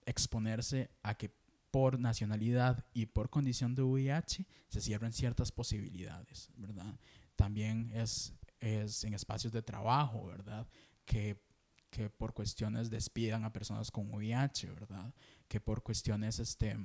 [0.06, 1.32] exponerse a que
[1.74, 7.00] por nacionalidad y por condición de VIH se cierren ciertas posibilidades, ¿verdad?
[7.36, 10.68] También es, es en espacios de trabajo, ¿verdad?
[11.04, 11.44] Que,
[11.90, 15.16] que por cuestiones despidan a personas con VIH, ¿verdad?
[15.48, 16.78] Que por cuestiones, este,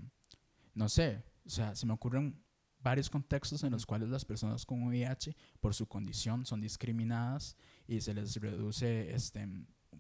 [0.73, 2.43] no sé, o sea, se me ocurren
[2.81, 8.01] varios contextos en los cuales las personas con VIH, por su condición, son discriminadas y
[8.01, 9.47] se les reduce este,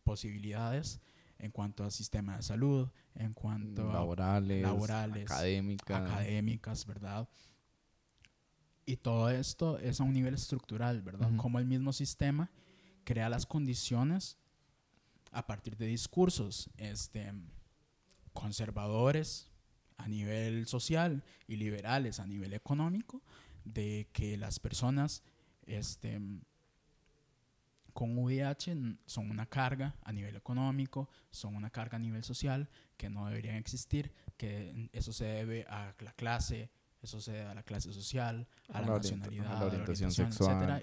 [0.02, 1.02] posibilidades
[1.38, 6.10] en cuanto al sistema de salud, en cuanto a laborales, laborales, académicas.
[6.10, 7.28] académicas, ¿verdad?
[8.84, 11.30] Y todo esto es a un nivel estructural, ¿verdad?
[11.36, 12.50] Como el mismo sistema
[13.04, 14.38] crea las condiciones
[15.30, 17.32] a partir de discursos este,
[18.32, 19.50] conservadores
[19.98, 23.22] a nivel social y liberales a nivel económico,
[23.64, 25.22] de que las personas
[25.66, 26.20] este,
[27.98, 28.76] con VIH
[29.06, 33.56] son una carga a nivel económico, son una carga a nivel social que no deberían
[33.56, 36.70] existir, que eso se debe a la clase,
[37.02, 40.80] eso se debe a la clase social, a, la, nacionalidad, a la orientación, sexual.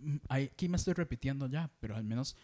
[0.00, 2.34] Mm, aquí me estoy repitiendo ya, pero al menos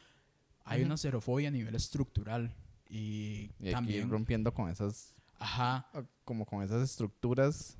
[0.63, 2.55] hay una xerofobia a nivel estructural
[2.89, 5.91] y, también rompiendo con esas ajá.
[6.25, 7.77] como con esas estructuras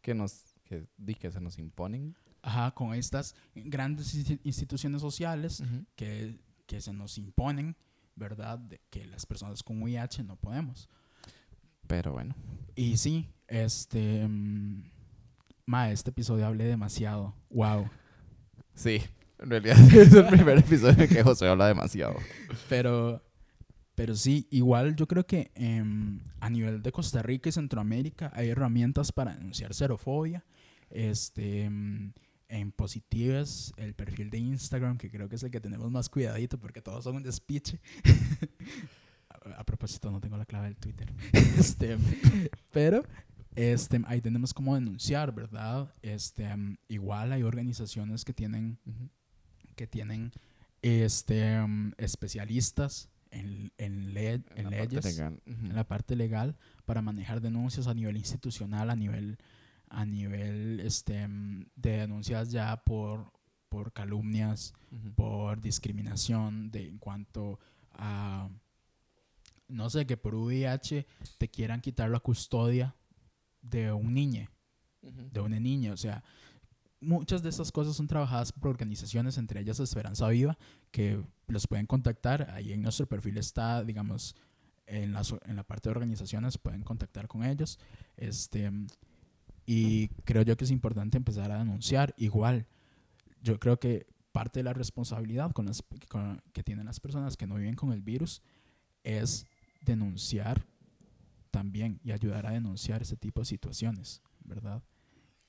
[0.00, 0.86] que nos que,
[1.18, 2.14] que se nos imponen
[2.46, 5.62] ajá con estas grandes instituciones sociales
[5.94, 7.76] que, que se nos imponen
[8.14, 10.88] verdad de que las personas con VIH no podemos.
[11.86, 12.34] Pero bueno.
[12.74, 14.90] Y sí este mm,
[15.66, 17.34] ma este episodio hablé demasiado.
[17.50, 17.88] Wow
[18.74, 19.00] sí
[19.38, 22.16] en realidad es el primer episodio en que José habla demasiado.
[22.68, 23.22] Pero,
[23.94, 28.48] pero sí, igual yo creo que em, a nivel de Costa Rica y Centroamérica hay
[28.48, 30.44] herramientas para denunciar xerofobia.
[30.90, 32.12] Este, em,
[32.48, 36.58] en positivas, el perfil de Instagram, que creo que es el que tenemos más cuidadito
[36.58, 37.80] porque todos son un despiche.
[39.56, 41.12] a, propósito, no tengo la clave del Twitter.
[41.58, 41.96] este,
[42.70, 43.04] pero
[43.54, 45.92] este, ahí tenemos cómo denunciar, ¿verdad?
[46.02, 48.78] Este, em, igual hay organizaciones que tienen
[49.76, 50.32] que tienen
[50.82, 57.94] este, um, especialistas en, en, en, leyes, en la parte legal, para manejar denuncias a
[57.94, 59.36] nivel institucional, a nivel,
[59.90, 61.45] a nivel este, um,
[61.90, 63.32] de denuncias ya por,
[63.68, 64.74] por calumnias,
[65.14, 67.58] por discriminación de, en cuanto
[67.92, 68.48] a,
[69.68, 71.06] no sé, que por VIH
[71.38, 72.94] te quieran quitar la custodia
[73.62, 74.48] de un niño,
[75.02, 76.22] de una niña, o sea,
[77.00, 80.58] muchas de estas cosas son trabajadas por organizaciones, entre ellas Esperanza Viva,
[80.90, 82.50] que los pueden contactar.
[82.50, 84.34] Ahí en nuestro perfil está, digamos,
[84.86, 87.78] en la, en la parte de organizaciones, pueden contactar con ellos.
[88.16, 88.70] Este,
[89.66, 92.14] y creo yo que es importante empezar a denunciar.
[92.16, 92.66] Igual,
[93.42, 95.82] yo creo que parte de la responsabilidad con las,
[96.52, 98.42] que tienen las personas que no viven con el virus
[99.02, 99.46] es
[99.80, 100.66] denunciar
[101.50, 104.82] también y ayudar a denunciar ese tipo de situaciones, ¿verdad?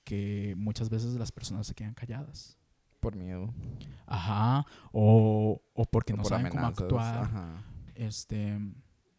[0.08, 2.58] que muchas veces las personas se quedan calladas.
[3.02, 3.54] Por miedo.
[4.06, 4.66] Ajá.
[4.94, 7.26] O, o porque no saben cómo actuar.
[7.26, 7.64] Ajá.
[7.94, 8.58] Este,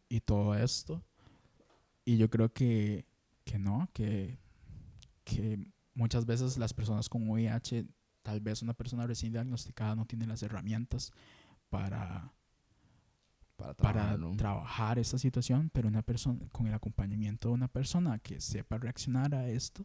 [0.08, 1.02] y todo esto.
[2.06, 3.04] Y yo creo que,
[3.44, 4.38] que no, que,
[5.28, 7.86] que muchas veces las personas con VIH,
[8.22, 11.12] tal vez una persona recién diagnosticada no tiene las herramientas
[11.68, 12.32] para,
[13.56, 18.40] para, para trabajar esta situación, pero una persona con el acompañamiento de una persona que
[18.40, 19.84] sepa reaccionar a esto,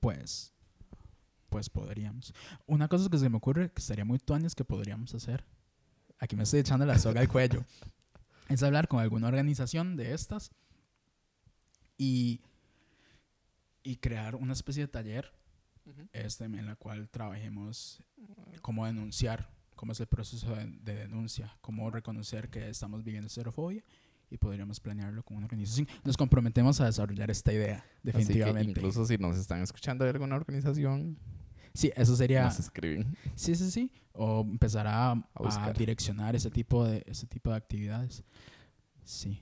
[0.00, 0.52] pues,
[1.48, 2.34] pues podríamos.
[2.66, 5.44] Una cosa que se me ocurre que sería muy tuanes que podríamos hacer,
[6.18, 7.64] aquí me estoy echando la soga al cuello,
[8.48, 10.50] es hablar con alguna organización de estas
[11.96, 12.40] y,
[13.82, 15.32] y crear una especie de taller
[16.12, 18.02] este, en la cual trabajemos
[18.62, 23.82] cómo denunciar, cómo es el proceso de, de denuncia, cómo reconocer que estamos viviendo xerofobia
[24.30, 25.88] y podríamos planearlo con una organización.
[26.04, 28.70] Nos comprometemos a desarrollar esta idea, definitivamente.
[28.70, 31.18] incluso si nos están escuchando de alguna organización.
[31.74, 32.44] Sí, eso sería.
[32.44, 33.16] Nos escriben.
[33.34, 33.92] Sí, sí, sí.
[34.12, 38.24] O empezar a, a, direccionar ese tipo, de, ese tipo de actividades.
[39.04, 39.40] Sí.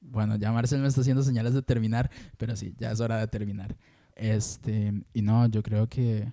[0.00, 3.26] Bueno, ya Marcel me está haciendo señales de terminar, pero sí, ya es hora de
[3.28, 3.76] terminar.
[4.14, 6.32] Este, y no, yo creo que,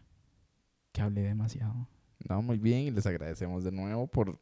[0.91, 1.88] que hablé demasiado.
[2.28, 4.39] No, muy bien, y les agradecemos de nuevo por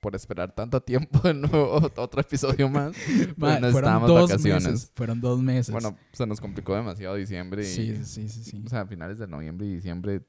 [0.00, 2.96] por esperar tanto tiempo de nuevo otro episodio más.
[3.36, 4.64] Bueno, no fueron dos vacaciones.
[4.64, 5.72] Meses, fueron dos meses.
[5.72, 7.62] Bueno, se nos complicó demasiado diciembre.
[7.62, 8.62] Y, sí, sí, sí, sí.
[8.64, 10.22] O sea, a finales de noviembre y diciembre,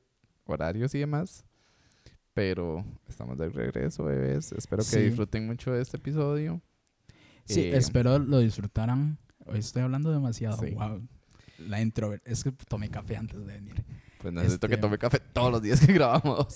[0.45, 1.45] horarios y demás.
[2.33, 4.51] Pero estamos de regreso, bebés.
[4.51, 6.61] Espero que disfruten mucho de este episodio.
[7.45, 9.17] Sí, eh, espero lo disfrutaran.
[9.45, 10.57] Hoy estoy hablando demasiado.
[10.57, 11.07] Wow.
[11.59, 12.25] La introvert.
[12.25, 13.83] Es que tomé café antes de venir.
[14.19, 16.55] Pues necesito que este, tome café todos los días que grabamos.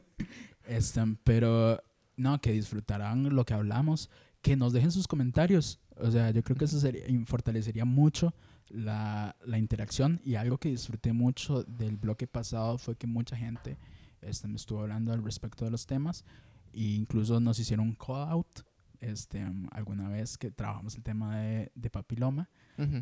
[0.64, 1.82] este, pero
[2.16, 4.10] no, que disfrutarán lo que hablamos,
[4.42, 5.80] que nos dejen sus comentarios.
[5.96, 8.34] O sea, yo creo que eso sería, fortalecería mucho
[8.68, 13.76] la, la, interacción y algo que disfruté mucho del bloque pasado fue que mucha gente
[14.22, 16.24] este, me estuvo hablando al respecto de los temas
[16.72, 18.60] e incluso nos hicieron un call out
[19.00, 22.48] este, alguna vez que trabajamos el tema de, de papiloma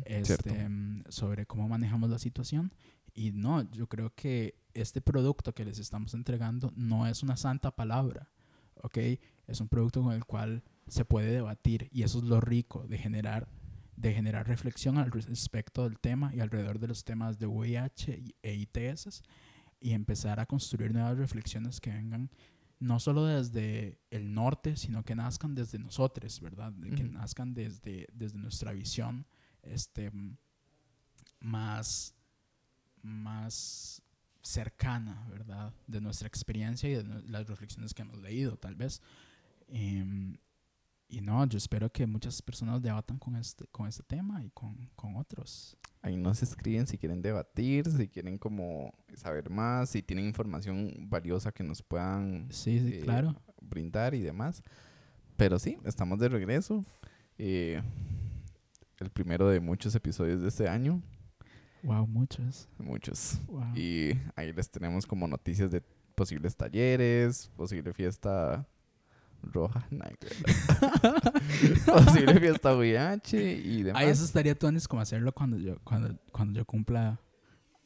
[0.05, 0.69] este,
[1.09, 2.73] sobre cómo manejamos la situación
[3.13, 7.71] y no, yo creo que este producto que les estamos entregando no es una santa
[7.71, 8.29] palabra
[8.81, 8.97] ¿ok?
[9.47, 12.97] Es un producto con el cual se puede debatir y eso es lo rico de
[12.97, 13.47] generar,
[13.95, 18.53] de generar reflexión al respecto del tema y alrededor de los temas de VIH e
[18.53, 19.23] ITS
[19.79, 22.29] y empezar a construir nuevas reflexiones que vengan
[22.79, 26.73] no solo desde el norte, sino que nazcan desde nosotros, ¿verdad?
[26.95, 29.25] Que nazcan desde, desde nuestra visión
[29.63, 30.11] este,
[31.39, 32.15] más,
[33.01, 34.01] más
[34.41, 35.73] cercana, ¿verdad?
[35.87, 39.01] De nuestra experiencia y de las reflexiones que hemos leído, tal vez.
[39.67, 40.37] Em,
[41.09, 44.89] y no, yo espero que muchas personas debatan con este, con este tema y con,
[44.95, 45.75] con otros.
[46.01, 51.51] Ahí nos escriben si quieren debatir, si quieren como saber más, si tienen información valiosa
[51.51, 53.35] que nos puedan Sí, sí, Eh, claro.
[53.61, 54.63] brindar y demás.
[55.35, 56.85] Pero sí, estamos de regreso.
[57.37, 57.81] Eh,
[58.97, 61.01] el primero de muchos episodios de este año.
[61.83, 62.67] Wow, muchos.
[62.77, 63.39] Muchos.
[63.47, 63.73] Wow.
[63.75, 65.81] Y ahí les tenemos como noticias de
[66.15, 68.67] posibles talleres, posible fiesta
[69.43, 69.87] roja,
[71.85, 74.01] posible fiesta VIH y demás.
[74.01, 77.19] Ay, eso estaría tuanis como hacerlo cuando yo, cuando, cuando yo cumpla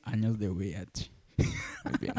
[0.04, 1.12] años de VIH.
[1.38, 2.14] Muy bien.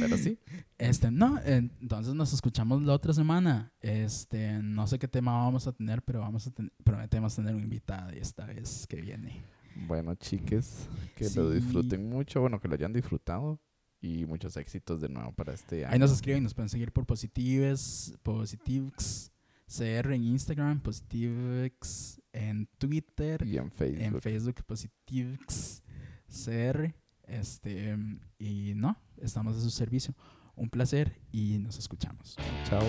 [0.00, 0.38] Pero sí,
[0.78, 3.72] Este, no, entonces nos escuchamos la otra semana.
[3.80, 7.62] Este, no sé qué tema vamos a tener, pero vamos a ten- prometemos tener un
[7.62, 9.42] invitado esta vez que viene.
[9.88, 13.58] bueno, chiques, que lo disfruten mucho, bueno, que lo hayan disfrutado
[14.02, 15.94] y muchos éxitos de nuevo para este año.
[15.94, 19.32] Ahí nos escriben, nos pueden seguir por Positives, Positives
[19.66, 24.02] CR en Instagram, Positives en Twitter, y en Facebook.
[24.02, 25.82] en Facebook Positives
[26.28, 26.94] CR.
[27.24, 27.96] Este,
[28.38, 30.14] y no, estamos a su servicio.
[30.56, 32.36] Un placer y nos escuchamos.
[32.64, 32.82] Chao.